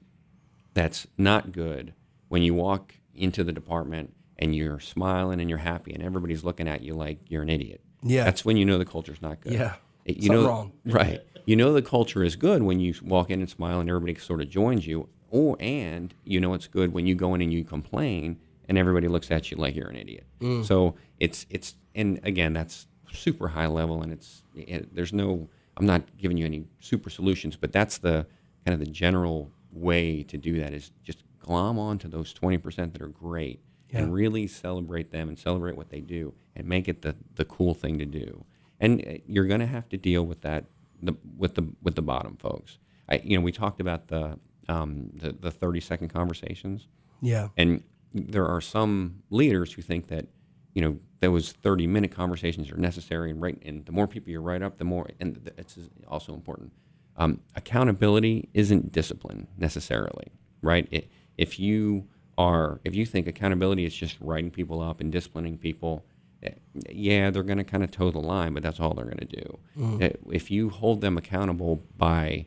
that's 0.74 1.08
not 1.18 1.52
good 1.52 1.94
when 2.30 2.44
you 2.44 2.54
walk 2.54 2.96
into 3.16 3.44
the 3.44 3.52
department 3.52 4.14
and 4.38 4.56
you're 4.56 4.80
smiling 4.80 5.40
and 5.40 5.50
you're 5.50 5.60
happy 5.60 5.94
and 5.94 6.04
everybody's 6.04 6.44
looking 6.44 6.68
at 6.68 6.82
you 6.82 6.94
like 6.94 7.20
you're 7.28 7.44
an 7.44 7.50
idiot. 7.50 7.82
Yeah. 8.04 8.24
That's 8.24 8.44
when 8.44 8.58
you 8.58 8.66
know 8.66 8.78
the 8.78 8.86
culture's 8.86 9.22
not 9.22 9.42
good. 9.42 9.54
Yeah. 9.54 9.76
It, 10.06 10.18
you 10.18 10.28
Something 10.28 10.42
know, 10.44 10.48
wrong. 10.48 10.72
Right. 10.86 11.22
You 11.46 11.56
know 11.56 11.74
the 11.74 11.82
culture 11.82 12.24
is 12.24 12.36
good 12.36 12.64
when 12.64 12.80
you 12.80 12.94
walk 13.04 13.30
in 13.30 13.40
and 13.40 13.50
smile 13.50 13.80
and 13.80 13.90
everybody 13.90 14.16
sort 14.16 14.42
of 14.42 14.50
joins 14.50 14.86
you. 14.86 15.10
Or 15.30 15.56
and 15.60 16.14
you 16.26 16.42
know 16.42 16.54
it's 16.54 16.68
good 16.68 16.94
when 16.94 17.08
you 17.08 17.16
go 17.16 17.34
in 17.36 17.42
and 17.42 17.54
you 17.54 17.64
complain 17.64 18.38
and 18.68 18.78
everybody 18.78 19.08
looks 19.08 19.32
at 19.32 19.50
you 19.50 19.58
like 19.58 19.76
you're 19.76 19.90
an 19.90 19.96
idiot. 19.96 20.26
Mm. 20.42 20.66
So 20.66 20.96
it's 21.20 21.46
it's 21.50 21.76
and 21.96 22.20
again 22.24 22.54
that's 22.54 22.88
super 23.14 23.48
high 23.48 23.68
level 23.68 24.02
and 24.02 24.12
it's 24.12 24.44
it, 24.56 24.94
there's 24.94 25.14
no 25.14 25.48
I'm 25.78 25.86
not 25.86 26.04
giving 26.18 26.38
you 26.38 26.46
any 26.46 26.66
super 26.80 27.10
solutions, 27.10 27.56
but 27.56 27.72
that's 27.72 27.98
the 27.98 28.26
kind 28.66 28.74
of 28.74 28.86
the 28.86 28.92
general 28.92 29.52
way 29.72 30.24
to 30.24 30.38
do 30.38 30.60
that 30.60 30.74
is 30.74 30.92
just 31.04 31.24
glom 31.40 31.80
on 31.80 31.98
to 32.00 32.08
those 32.08 32.34
20% 32.34 32.94
that 32.94 33.02
are 33.02 33.08
great 33.08 33.62
yeah. 33.92 34.00
and 34.00 34.14
really 34.14 34.48
celebrate 34.48 35.12
them 35.12 35.30
and 35.30 35.38
celebrate 35.38 35.76
what 35.76 35.90
they 35.90 36.02
do 36.02 36.34
and 36.56 36.68
make 36.68 36.88
it 36.88 37.02
the, 37.02 37.16
the 37.36 37.46
cool 37.46 37.74
thing 37.74 37.98
to 38.00 38.06
do. 38.06 38.44
And 38.80 39.06
uh, 39.06 39.14
you're 39.26 39.46
going 39.46 39.60
to 39.60 39.68
have 39.68 39.90
to 39.90 39.98
deal 39.98 40.26
with 40.26 40.42
that 40.42 40.66
the, 41.02 41.16
with 41.38 41.56
the 41.56 41.68
with 41.82 41.96
the 41.96 42.02
bottom 42.02 42.38
folks. 42.38 42.78
I, 43.10 43.22
you 43.24 43.38
know, 43.38 43.44
we 43.44 43.52
talked 43.52 43.82
about 43.82 44.08
the 44.08 44.38
um, 44.70 45.10
the, 45.14 45.34
the 45.34 45.52
30 45.52 45.80
second 45.80 46.10
conversations. 46.10 46.88
Yeah. 47.22 47.50
And 47.58 47.84
there 48.14 48.48
are 48.48 48.62
some 48.62 49.24
leaders 49.30 49.74
who 49.74 49.82
think 49.82 50.08
that 50.08 50.28
you 50.74 50.82
know 50.82 50.98
those 51.20 51.52
30 51.52 51.88
minute 51.88 52.12
conversations 52.12 52.72
are 52.72 52.78
necessary 52.78 53.32
and 53.32 53.42
right 53.42 53.62
and 53.66 53.86
the 53.86 53.92
more 53.92 54.08
people 54.08 54.32
you 54.32 54.40
write 54.40 54.62
up 54.62 54.78
the 54.78 54.84
more 54.84 55.08
and 55.20 55.52
it's 55.58 55.78
also 56.08 56.34
important 56.34 56.72
um, 57.18 57.40
accountability 57.56 58.50
isn't 58.54 58.92
discipline 58.92 59.48
necessarily 59.58 60.32
right 60.62 60.88
it, 60.92 61.10
if 61.38 61.60
you 61.60 62.08
are 62.42 62.80
if 62.84 62.96
you 62.96 63.06
think 63.06 63.28
accountability 63.28 63.86
is 63.86 63.94
just 63.94 64.18
writing 64.20 64.52
people 64.52 64.82
up 64.82 65.00
and 65.00 65.12
disciplining 65.12 65.58
people 65.58 66.04
eh, 66.44 66.50
yeah 66.90 67.30
they're 67.30 67.44
going 67.44 67.58
to 67.58 67.64
kind 67.64 67.84
of 67.84 67.92
toe 67.92 68.12
the 68.12 68.20
line 68.20 68.54
but 68.54 68.64
that's 68.64 68.80
all 68.80 68.94
they're 68.94 69.06
going 69.06 69.18
to 69.18 69.26
do 69.26 69.60
mm. 69.78 70.16
if 70.32 70.50
you 70.50 70.70
hold 70.70 71.02
them 71.02 71.18
accountable 71.18 71.82
by 71.98 72.46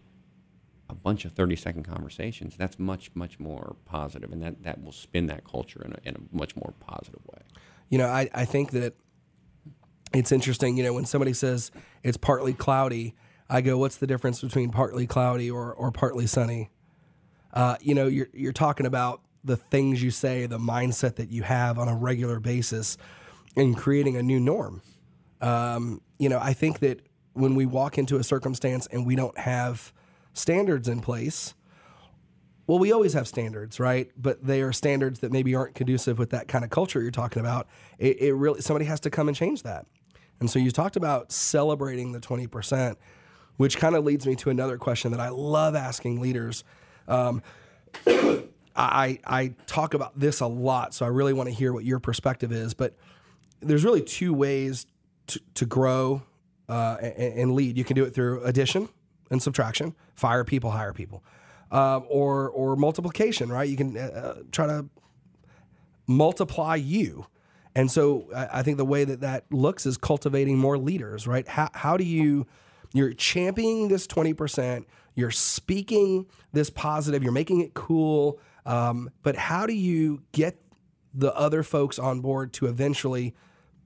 a 0.88 0.94
bunch 0.94 1.24
of 1.24 1.32
30 1.32 1.56
second 1.56 1.82
conversations, 1.84 2.56
that's 2.56 2.78
much, 2.78 3.10
much 3.14 3.38
more 3.40 3.76
positive, 3.84 4.32
and 4.32 4.42
that, 4.42 4.62
that 4.62 4.82
will 4.82 4.92
spin 4.92 5.26
that 5.26 5.44
culture 5.44 5.82
in 5.84 5.92
a, 5.92 6.08
in 6.08 6.14
a 6.16 6.36
much 6.36 6.54
more 6.56 6.74
positive 6.80 7.20
way. 7.26 7.40
You 7.88 7.98
know, 7.98 8.06
I, 8.06 8.28
I 8.34 8.44
think 8.44 8.70
that 8.72 8.94
it's 10.12 10.30
interesting, 10.30 10.76
you 10.76 10.84
know, 10.84 10.92
when 10.92 11.04
somebody 11.04 11.32
says 11.32 11.70
it's 12.02 12.16
partly 12.16 12.52
cloudy, 12.52 13.14
I 13.48 13.60
go, 13.60 13.78
what's 13.78 13.96
the 13.96 14.06
difference 14.06 14.40
between 14.40 14.70
partly 14.70 15.06
cloudy 15.06 15.50
or, 15.50 15.72
or 15.72 15.90
partly 15.90 16.26
sunny? 16.26 16.70
Uh, 17.52 17.76
you 17.80 17.94
know, 17.94 18.06
you're, 18.06 18.28
you're 18.32 18.52
talking 18.52 18.86
about 18.86 19.20
the 19.44 19.56
things 19.56 20.02
you 20.02 20.10
say, 20.10 20.46
the 20.46 20.58
mindset 20.58 21.16
that 21.16 21.30
you 21.30 21.42
have 21.42 21.78
on 21.78 21.88
a 21.88 21.94
regular 21.94 22.40
basis. 22.40 22.96
and 23.56 23.76
creating 23.76 24.16
a 24.16 24.22
new 24.22 24.40
norm. 24.40 24.82
Um, 25.40 26.00
you 26.18 26.28
know, 26.28 26.40
I 26.42 26.54
think 26.54 26.80
that 26.80 27.00
when 27.34 27.54
we 27.54 27.66
walk 27.66 27.98
into 27.98 28.16
a 28.16 28.24
circumstance 28.24 28.88
and 28.90 29.06
we 29.06 29.14
don't 29.14 29.38
have 29.38 29.92
standards 30.32 30.88
in 30.88 31.00
place, 31.00 31.54
well, 32.66 32.78
we 32.78 32.92
always 32.92 33.12
have 33.12 33.28
standards, 33.28 33.78
right? 33.78 34.10
But 34.16 34.44
they 34.44 34.62
are 34.62 34.72
standards 34.72 35.20
that 35.20 35.30
maybe 35.30 35.54
aren't 35.54 35.74
conducive 35.74 36.18
with 36.18 36.30
that 36.30 36.48
kind 36.48 36.64
of 36.64 36.70
culture 36.70 37.00
you're 37.02 37.10
talking 37.10 37.40
about. 37.40 37.68
It, 37.98 38.20
it 38.20 38.34
really 38.34 38.60
somebody 38.60 38.86
has 38.86 39.00
to 39.00 39.10
come 39.10 39.28
and 39.28 39.36
change 39.36 39.62
that. 39.64 39.86
And 40.40 40.50
so 40.50 40.58
you 40.58 40.70
talked 40.70 40.96
about 40.96 41.30
celebrating 41.30 42.12
the 42.12 42.20
20%, 42.20 42.96
which 43.56 43.76
kind 43.76 43.94
of 43.94 44.04
leads 44.04 44.26
me 44.26 44.34
to 44.36 44.50
another 44.50 44.78
question 44.78 45.10
that 45.10 45.20
I 45.20 45.28
love 45.28 45.74
asking 45.74 46.20
leaders. 46.20 46.64
Um, 47.06 47.42
I, 48.76 49.20
I 49.24 49.54
talk 49.66 49.94
about 49.94 50.18
this 50.18 50.40
a 50.40 50.46
lot, 50.46 50.94
so 50.94 51.06
I 51.06 51.08
really 51.08 51.32
want 51.32 51.48
to 51.48 51.54
hear 51.54 51.72
what 51.72 51.84
your 51.84 52.00
perspective 52.00 52.52
is. 52.52 52.74
But 52.74 52.96
there's 53.60 53.84
really 53.84 54.02
two 54.02 54.34
ways 54.34 54.86
to, 55.28 55.40
to 55.54 55.66
grow 55.66 56.22
uh, 56.68 56.96
and, 57.00 57.38
and, 57.38 57.54
lead. 57.54 57.76
You 57.76 57.84
can 57.84 57.94
do 57.94 58.04
it 58.04 58.14
through 58.14 58.42
addition 58.42 58.88
and 59.30 59.42
subtraction, 59.42 59.94
fire 60.14 60.44
people, 60.44 60.70
hire 60.70 60.92
people, 60.92 61.22
uh, 61.70 61.98
or 62.08 62.50
or 62.50 62.76
multiplication. 62.76 63.50
Right? 63.50 63.68
You 63.68 63.76
can 63.76 63.96
uh, 63.96 64.00
uh 64.00 64.42
try 64.50 64.66
to 64.66 64.86
multiply 66.06 66.76
you. 66.76 67.26
And 67.76 67.90
so 67.90 68.28
I, 68.34 68.60
I 68.60 68.62
think 68.62 68.78
the 68.78 68.84
way 68.84 69.04
that 69.04 69.20
that 69.20 69.44
looks 69.50 69.86
is 69.86 69.96
cultivating 69.96 70.58
more 70.58 70.78
leaders. 70.78 71.26
Right? 71.26 71.46
How 71.46 71.68
how 71.74 71.96
do 71.96 72.04
you 72.04 72.46
you're 72.92 73.12
championing 73.12 73.88
this 73.88 74.06
twenty 74.06 74.34
percent? 74.34 74.88
You're 75.14 75.30
speaking 75.30 76.26
this 76.52 76.70
positive. 76.70 77.22
You're 77.22 77.32
making 77.32 77.60
it 77.60 77.74
cool. 77.74 78.40
Um, 78.66 79.10
but 79.22 79.36
how 79.36 79.66
do 79.66 79.74
you 79.74 80.22
get 80.32 80.58
the 81.12 81.34
other 81.34 81.62
folks 81.62 81.98
on 81.98 82.20
board 82.20 82.52
to 82.54 82.66
eventually 82.66 83.34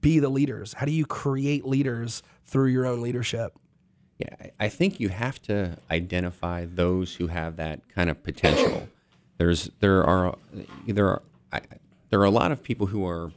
be 0.01 0.19
the 0.19 0.29
leaders? 0.29 0.73
How 0.73 0.85
do 0.85 0.91
you 0.91 1.05
create 1.05 1.65
leaders 1.65 2.23
through 2.45 2.67
your 2.67 2.85
own 2.85 3.01
leadership? 3.01 3.57
Yeah, 4.17 4.49
I 4.59 4.67
think 4.67 4.99
you 4.99 5.09
have 5.09 5.41
to 5.43 5.77
identify 5.89 6.65
those 6.65 7.15
who 7.15 7.27
have 7.27 7.55
that 7.55 7.87
kind 7.89 8.09
of 8.09 8.21
potential. 8.21 8.89
There's 9.37 9.69
there 9.79 10.03
are 10.03 10.35
there 10.85 11.07
are 11.07 11.21
I, 11.53 11.61
there 12.09 12.19
are 12.19 12.25
a 12.25 12.29
lot 12.31 12.51
of 12.51 12.61
people 12.61 12.87
who 12.87 13.07
are 13.07 13.31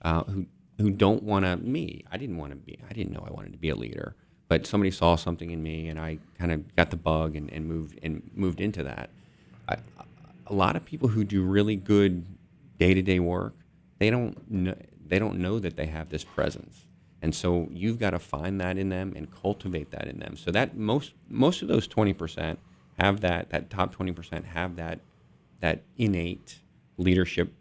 uh, 0.00 0.24
who 0.24 0.46
who 0.78 0.90
don't 0.90 1.22
want 1.22 1.44
to 1.44 1.58
me. 1.58 2.04
I 2.10 2.16
didn't 2.16 2.38
want 2.38 2.52
to 2.52 2.56
be. 2.56 2.78
I 2.88 2.94
didn't 2.94 3.12
know 3.12 3.24
I 3.26 3.30
wanted 3.30 3.52
to 3.52 3.58
be 3.58 3.68
a 3.68 3.74
leader, 3.74 4.16
but 4.48 4.66
somebody 4.66 4.90
saw 4.90 5.16
something 5.16 5.50
in 5.50 5.62
me, 5.62 5.88
and 5.88 6.00
I 6.00 6.18
kind 6.38 6.50
of 6.50 6.74
got 6.76 6.90
the 6.90 6.96
bug 6.96 7.36
and, 7.36 7.52
and 7.52 7.66
moved 7.66 7.98
and 8.02 8.22
moved 8.34 8.60
into 8.60 8.82
that. 8.84 9.10
I, 9.68 9.76
a 10.52 10.54
lot 10.54 10.76
of 10.76 10.84
people 10.84 11.08
who 11.08 11.24
do 11.24 11.42
really 11.42 11.76
good 11.76 12.24
day 12.78 12.92
to 12.94 13.02
day 13.02 13.18
work, 13.18 13.54
they 13.98 14.10
don't 14.10 14.50
know, 14.50 14.76
they 15.04 15.18
don't 15.18 15.38
know 15.38 15.58
that 15.58 15.76
they 15.76 15.86
have 15.86 16.10
this 16.10 16.22
presence. 16.22 16.86
And 17.22 17.34
so 17.34 17.68
you've 17.72 17.98
got 17.98 18.10
to 18.10 18.18
find 18.18 18.60
that 18.60 18.76
in 18.76 18.90
them 18.90 19.14
and 19.16 19.30
cultivate 19.30 19.90
that 19.92 20.06
in 20.06 20.18
them. 20.18 20.36
So 20.36 20.50
that 20.50 20.76
most 20.76 21.14
most 21.28 21.62
of 21.62 21.68
those 21.68 21.88
20% 21.88 22.58
have 22.98 23.20
that 23.20 23.50
that 23.50 23.70
top 23.70 23.94
20% 23.94 24.44
have 24.44 24.76
that 24.76 25.00
that 25.60 25.82
innate 25.96 26.60
leadership 26.98 27.52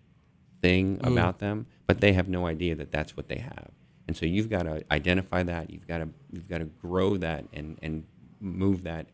thing 0.61 0.97
mm. 0.97 1.11
about 1.11 1.39
them, 1.39 1.67
but 1.87 2.01
they 2.01 2.13
have 2.13 2.27
no 2.27 2.45
idea 2.45 2.75
that 2.75 2.91
that's 2.91 3.15
what 3.15 3.29
they 3.29 3.37
have. 3.37 3.69
And 4.07 4.17
so 4.17 4.25
you've 4.25 4.49
got 4.49 4.63
to 4.63 4.83
identify 4.91 5.43
that, 5.43 5.69
you've 5.69 5.87
got 5.87 5.99
to 5.99 6.09
you've 6.31 6.49
got 6.49 6.57
to 6.57 6.65
grow 6.65 7.15
that 7.17 7.45
and 7.53 7.77
and 7.81 8.03
move 8.41 8.83
that 8.83 9.07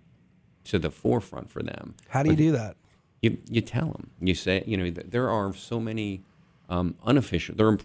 to 0.63 0.79
the 0.79 0.89
forefront 0.89 1.51
for 1.51 1.61
them. 1.61 1.93
How 2.09 2.23
do 2.23 2.31
you 2.31 2.35
do 2.35 2.51
that? 2.53 2.75
You 3.21 3.37
you 3.49 3.61
tell 3.61 3.87
them. 3.87 4.11
You 4.19 4.35
say, 4.35 4.63
you 4.65 4.77
know, 4.77 4.89
there 4.89 5.29
are 5.29 5.53
so 5.53 5.79
many 5.79 6.23
um, 6.69 6.95
unofficial. 7.03 7.55
There 7.55 7.67
are 7.67 7.77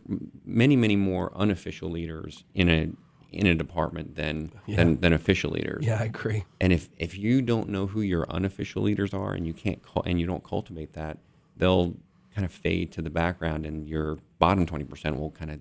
many, 0.44 0.76
many 0.76 0.96
more 0.96 1.32
unofficial 1.34 1.90
leaders 1.90 2.44
in 2.54 2.68
a 2.68 2.90
in 3.30 3.46
a 3.46 3.54
department 3.54 4.14
than 4.14 4.52
yeah. 4.66 4.76
than, 4.76 5.00
than 5.00 5.12
official 5.14 5.52
leaders. 5.52 5.86
Yeah, 5.86 5.98
I 6.00 6.04
agree. 6.04 6.44
And 6.60 6.72
if 6.72 6.90
if 6.98 7.16
you 7.16 7.40
don't 7.40 7.68
know 7.68 7.86
who 7.86 8.02
your 8.02 8.26
unofficial 8.30 8.82
leaders 8.82 9.14
are, 9.14 9.32
and 9.32 9.46
you 9.46 9.54
can't 9.54 9.80
and 10.04 10.20
you 10.20 10.26
don't 10.26 10.44
cultivate 10.44 10.92
that, 10.92 11.18
they'll 11.56 11.94
kind 12.34 12.44
of 12.44 12.52
fade 12.52 12.92
to 12.92 13.02
the 13.02 13.10
background, 13.10 13.64
and 13.66 13.88
your 13.88 14.18
bottom 14.38 14.66
twenty 14.66 14.84
percent 14.84 15.18
will 15.18 15.30
kind 15.30 15.50
of 15.50 15.60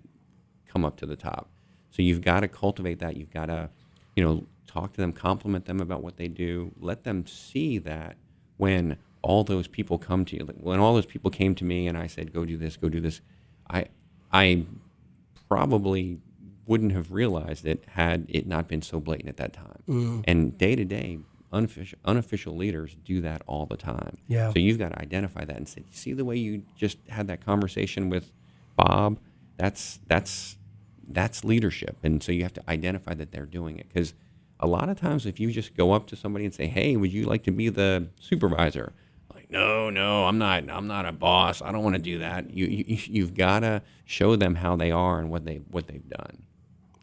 come 0.68 0.84
up 0.84 0.98
to 0.98 1.06
the 1.06 1.16
top. 1.16 1.50
So 1.92 2.02
you've 2.02 2.22
got 2.22 2.42
to 2.42 2.48
cultivate 2.48 3.00
that. 3.00 3.18
You've 3.18 3.32
got 3.32 3.48
to, 3.48 3.70
you 4.16 4.24
know, 4.24 4.46
talk 4.66 4.94
to 4.94 5.02
them, 5.02 5.12
compliment 5.12 5.66
them 5.66 5.82
about 5.82 6.02
what 6.02 6.16
they 6.16 6.30
do, 6.30 6.72
let 6.80 7.04
them 7.04 7.26
see 7.28 7.78
that 7.80 8.16
when 8.58 8.98
all 9.22 9.44
those 9.44 9.68
people 9.68 9.98
come 9.98 10.26
to 10.26 10.36
you. 10.36 10.46
When 10.60 10.80
all 10.80 10.94
those 10.94 11.06
people 11.06 11.32
came 11.32 11.56
to 11.56 11.66
me 11.66 11.88
and 11.88 11.98
I 11.98 12.08
said, 12.08 12.34
"Go 12.34 12.46
do 12.46 12.58
this, 12.58 12.78
go 12.78 12.90
do 12.90 13.00
this," 13.00 13.22
I 13.70 13.86
I 14.32 14.66
probably 15.48 16.20
wouldn't 16.66 16.94
have 16.94 17.12
realized 17.12 17.66
it 17.66 17.84
had 17.90 18.26
it 18.30 18.48
not 18.48 18.68
been 18.68 18.82
so 18.82 19.00
blatant 19.00 19.30
at 19.30 19.38
that 19.38 19.54
time. 19.54 19.84
Mm. 19.88 20.24
And 20.26 20.58
day 20.58 20.76
to 20.76 20.86
day, 20.86 21.20
unofficial 21.52 22.00
unofficial 22.06 22.56
leaders 22.56 22.96
do 23.04 23.22
that 23.22 23.42
all 23.46 23.66
the 23.66 23.78
time. 23.78 24.18
Yeah. 24.28 24.52
So 24.54 24.60
you've 24.60 24.80
got 24.80 24.90
to 24.90 25.02
identify 25.02 25.46
that 25.46 25.58
and 25.58 25.68
say, 25.68 25.84
"See 25.92 26.14
the 26.14 26.26
way 26.26 26.38
you 26.38 26.64
just 26.76 26.98
had 27.10 27.28
that 27.28 27.44
conversation 27.46 28.10
with 28.10 28.32
Bob? 28.76 29.20
That's 29.58 30.00
that's 30.08 30.58
that's 31.08 31.44
leadership." 31.44 31.98
And 32.04 32.24
so 32.24 32.32
you 32.32 32.44
have 32.44 32.54
to 32.54 32.70
identify 32.70 33.14
that 33.16 33.32
they're 33.32 33.46
doing 33.46 33.78
it 33.78 33.88
because 33.90 34.14
a 34.60 34.68
lot 34.68 34.90
of 34.90 35.00
times 35.00 35.26
if 35.26 35.40
you 35.40 35.52
just 35.52 35.76
go 35.76 35.92
up 35.92 36.08
to 36.08 36.16
somebody 36.16 36.46
and 36.46 36.54
say, 36.54 36.68
"Hey, 36.68 36.96
would 36.96 37.12
you 37.12 37.26
like 37.26 37.44
to 37.44 37.52
be 37.52 37.70
the 37.70 38.08
supervisor?" 38.20 38.94
No, 39.52 39.90
no, 39.90 40.26
I'm 40.26 40.38
not. 40.38 40.70
I'm 40.70 40.88
not 40.88 41.06
a 41.06 41.12
boss. 41.12 41.62
I 41.62 41.72
don't 41.72 41.84
want 41.84 41.96
to 41.96 42.02
do 42.02 42.20
that. 42.20 42.52
You, 42.52 42.68
you 42.68 42.98
you've 43.06 43.34
got 43.34 43.60
to 43.60 43.82
show 44.06 44.38
them 44.38 44.56
how 44.56 44.78
they 44.78 44.92
are 44.92 45.20
and 45.20 45.30
what 45.30 45.46
they 45.46 45.58
what 45.70 45.88
they've 45.88 46.08
done. 46.08 46.44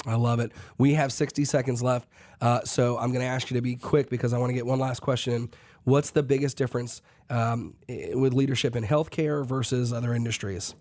I 0.07 0.15
love 0.15 0.41
it. 0.41 0.53
We 0.79 0.95
have 0.95 1.13
60 1.13 1.45
seconds 1.45 1.83
left, 1.83 2.09
uh, 2.41 2.63
so 2.65 2.97
I'm 2.99 3.11
going 3.11 3.21
to 3.21 3.27
ask 3.27 3.51
you 3.51 3.57
to 3.57 3.61
be 3.61 3.77
quick 3.77 4.09
because 4.09 4.33
I 4.33 4.39
want 4.39 4.49
to 4.49 4.55
get 4.55 4.65
one 4.65 4.79
last 4.79 5.01
question. 5.01 5.51
What's 5.85 6.11
the 6.11 6.23
biggest 6.23 6.57
difference 6.57 7.03
um, 7.29 7.75
with 7.89 8.33
leadership 8.33 8.75
in 8.75 8.85
healthcare 8.85 9.45
versus 9.45 9.93
other 9.93 10.15
industries? 10.15 10.75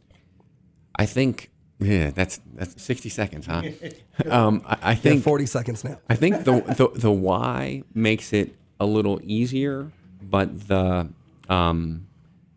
I 0.96 1.06
think 1.06 1.52
yeah, 1.80 2.12
that's 2.12 2.40
that's 2.54 2.82
60 2.82 3.10
seconds, 3.10 3.46
huh? 3.46 3.64
um, 4.30 4.64
I, 4.66 4.78
I, 4.82 4.96
think 4.96 5.24
40 5.24 5.46
seconds 5.46 5.84
now. 5.84 6.00
I 6.10 6.16
think 6.16 6.46
the, 6.46 6.62
the 6.62 6.90
the 6.98 7.12
why 7.12 7.84
makes 7.94 8.32
it 8.32 8.56
a 8.80 8.86
little 8.86 9.20
easier, 9.24 9.92
but 10.22 10.68
the 10.68 11.10
um, 11.50 12.08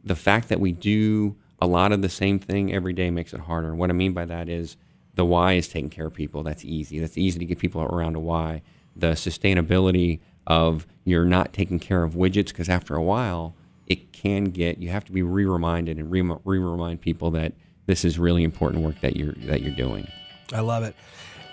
the 0.05 0.17
fact 0.17 0.49
that 0.49 0.61
we 0.61 0.73
do 0.73 1.37
a 1.61 1.67
lot 1.67 1.93
of 1.93 2.03
the 2.03 2.09
same 2.09 2.39
thing 2.39 2.73
every 2.73 2.93
day 2.93 3.11
makes 3.11 3.35
it 3.35 3.41
harder. 3.41 3.75
What 3.75 3.91
I 3.91 3.93
mean 3.93 4.13
by 4.13 4.25
that 4.25 4.49
is 4.49 4.77
the 5.15 5.25
why 5.25 5.55
is 5.55 5.69
taking 5.69 5.91
care 5.91 6.07
of 6.07 6.15
people. 6.15 6.43
That's 6.43 6.65
easy. 6.65 6.99
That's 6.99 7.19
easy 7.19 7.39
to 7.39 7.45
get 7.45 7.59
people 7.59 7.83
around 7.83 8.17
a 8.17 8.21
why. 8.21 8.63
The 8.97 9.13
sustainability 9.13 10.21
of 10.47 10.87
you're 11.05 11.25
not 11.25 11.53
taking 11.53 11.79
care 11.79 12.03
of 12.03 12.15
widgets 12.15 12.49
because 12.49 12.69
after 12.69 12.97
a 12.97 13.03
while 13.03 13.55
it 13.87 14.13
can 14.13 14.45
get 14.45 14.79
you 14.79 14.89
have 14.89 15.05
to 15.05 15.13
be 15.13 15.23
re-reminded 15.23 15.99
and 15.99 16.11
re- 16.11 16.23
remind 16.23 17.01
people 17.01 17.31
that 17.33 17.53
this 17.87 18.05
is 18.05 18.19
really 18.19 18.45
important 18.45 18.85
work 18.85 19.01
that 19.01 19.17
you're 19.17 19.35
that 19.47 19.63
you're 19.63 19.75
doing. 19.75 20.09
I 20.53 20.61
love 20.61 20.83
it. 20.83 20.95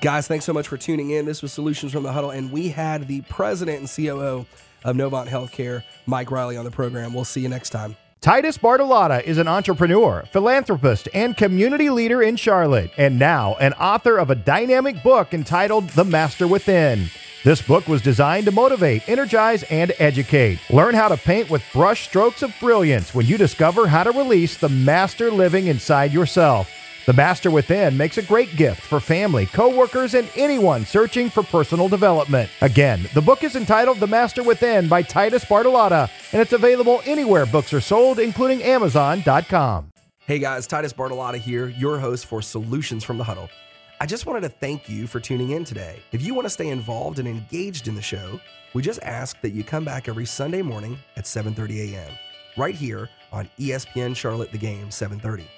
Guys, 0.01 0.27
thanks 0.27 0.45
so 0.45 0.53
much 0.53 0.67
for 0.67 0.77
tuning 0.77 1.09
in. 1.09 1.25
This 1.25 1.41
was 1.41 1.51
Solutions 1.51 1.91
from 1.91 2.03
the 2.03 2.11
Huddle, 2.11 2.29
and 2.29 2.51
we 2.51 2.69
had 2.69 3.07
the 3.07 3.21
president 3.21 3.79
and 3.79 3.89
COO 3.89 4.45
of 4.87 4.95
Novant 4.95 5.27
Healthcare, 5.27 5.83
Mike 6.07 6.31
Riley, 6.31 6.57
on 6.57 6.65
the 6.65 6.71
program. 6.71 7.13
We'll 7.13 7.25
see 7.25 7.41
you 7.41 7.49
next 7.49 7.69
time. 7.69 7.95
Titus 8.21 8.57
Bartolotta 8.57 9.23
is 9.23 9.37
an 9.37 9.47
entrepreneur, 9.47 10.23
philanthropist, 10.31 11.07
and 11.13 11.37
community 11.37 11.91
leader 11.91 12.23
in 12.23 12.35
Charlotte, 12.35 12.89
and 12.97 13.19
now 13.19 13.55
an 13.55 13.73
author 13.73 14.17
of 14.17 14.31
a 14.31 14.35
dynamic 14.35 15.03
book 15.03 15.35
entitled 15.35 15.89
The 15.89 16.03
Master 16.03 16.47
Within. 16.47 17.09
This 17.43 17.61
book 17.61 17.87
was 17.87 18.01
designed 18.01 18.45
to 18.45 18.51
motivate, 18.51 19.07
energize, 19.07 19.63
and 19.63 19.93
educate. 19.99 20.59
Learn 20.71 20.95
how 20.95 21.09
to 21.09 21.17
paint 21.17 21.49
with 21.49 21.63
brush 21.71 22.07
strokes 22.07 22.41
of 22.41 22.53
brilliance 22.59 23.13
when 23.13 23.27
you 23.27 23.37
discover 23.37 23.87
how 23.87 24.03
to 24.03 24.11
release 24.11 24.57
the 24.57 24.67
master 24.67 25.29
living 25.29 25.67
inside 25.67 26.11
yourself. 26.11 26.69
The 27.07 27.13
Master 27.13 27.49
Within 27.49 27.95
makes 27.95 28.17
a 28.17 28.21
great 28.21 28.53
gift 28.57 28.81
for 28.81 28.99
family, 28.99 29.45
coworkers, 29.45 30.13
and 30.13 30.29
anyone 30.35 30.85
searching 30.85 31.29
for 31.29 31.41
personal 31.41 31.87
development. 31.87 32.49
Again, 32.59 33.07
the 33.13 33.21
book 33.21 33.45
is 33.45 33.55
entitled 33.55 34.01
The 34.01 34.07
Master 34.07 34.43
Within 34.43 34.89
by 34.89 35.03
Titus 35.03 35.45
Bartolotta, 35.45 36.09
and 36.33 36.41
it's 36.41 36.51
available 36.51 37.01
anywhere 37.05 37.45
books 37.45 37.71
are 37.71 37.79
sold, 37.79 38.19
including 38.19 38.61
Amazon.com. 38.61 39.93
Hey 40.25 40.37
guys, 40.37 40.67
Titus 40.67 40.91
Bartolotta 40.91 41.37
here, 41.37 41.69
your 41.69 41.97
host 41.97 42.25
for 42.25 42.41
Solutions 42.41 43.05
from 43.05 43.17
the 43.17 43.23
Huddle. 43.23 43.49
I 44.01 44.05
just 44.05 44.25
wanted 44.25 44.41
to 44.41 44.49
thank 44.49 44.89
you 44.89 45.07
for 45.07 45.21
tuning 45.21 45.51
in 45.51 45.63
today. 45.63 46.01
If 46.11 46.21
you 46.21 46.33
want 46.33 46.45
to 46.47 46.49
stay 46.49 46.67
involved 46.67 47.19
and 47.19 47.27
engaged 47.29 47.87
in 47.87 47.95
the 47.95 48.01
show, 48.01 48.37
we 48.73 48.81
just 48.81 49.01
ask 49.01 49.39
that 49.39 49.51
you 49.51 49.63
come 49.63 49.85
back 49.85 50.09
every 50.09 50.25
Sunday 50.25 50.61
morning 50.61 50.99
at 51.15 51.23
7:30 51.23 51.93
a.m. 51.93 52.11
right 52.57 52.75
here 52.75 53.07
on 53.31 53.49
ESPN 53.57 54.13
Charlotte 54.13 54.51
the 54.51 54.57
Game 54.57 54.91
730. 54.91 55.49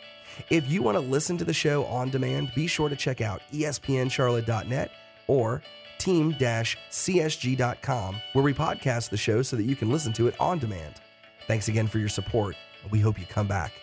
If 0.50 0.70
you 0.70 0.82
want 0.82 0.96
to 0.96 1.02
listen 1.02 1.38
to 1.38 1.46
the 1.46 1.54
show 1.54 1.86
on 1.86 2.10
demand, 2.10 2.52
be 2.56 2.68
sure 2.68 2.90
to 2.90 2.96
check 2.96 3.22
out 3.22 3.42
espncharlotte.net 3.52 4.92
or 5.28 5.62
team-csg.com 5.98 6.42
where 8.34 8.44
we 8.44 8.54
podcast 8.54 9.10
the 9.10 9.18
show 9.18 9.42
so 9.42 9.56
that 9.58 9.64
you 9.64 9.76
can 9.76 9.90
listen 9.90 10.14
to 10.14 10.28
it 10.28 10.36
on 10.40 10.60
demand. 10.60 10.96
Thanks 11.48 11.68
again 11.68 11.88
for 11.88 12.00
your 12.00 12.10
support, 12.10 12.56
we 12.90 13.00
hope 13.00 13.20
you 13.20 13.26
come 13.26 13.48
back 13.48 13.74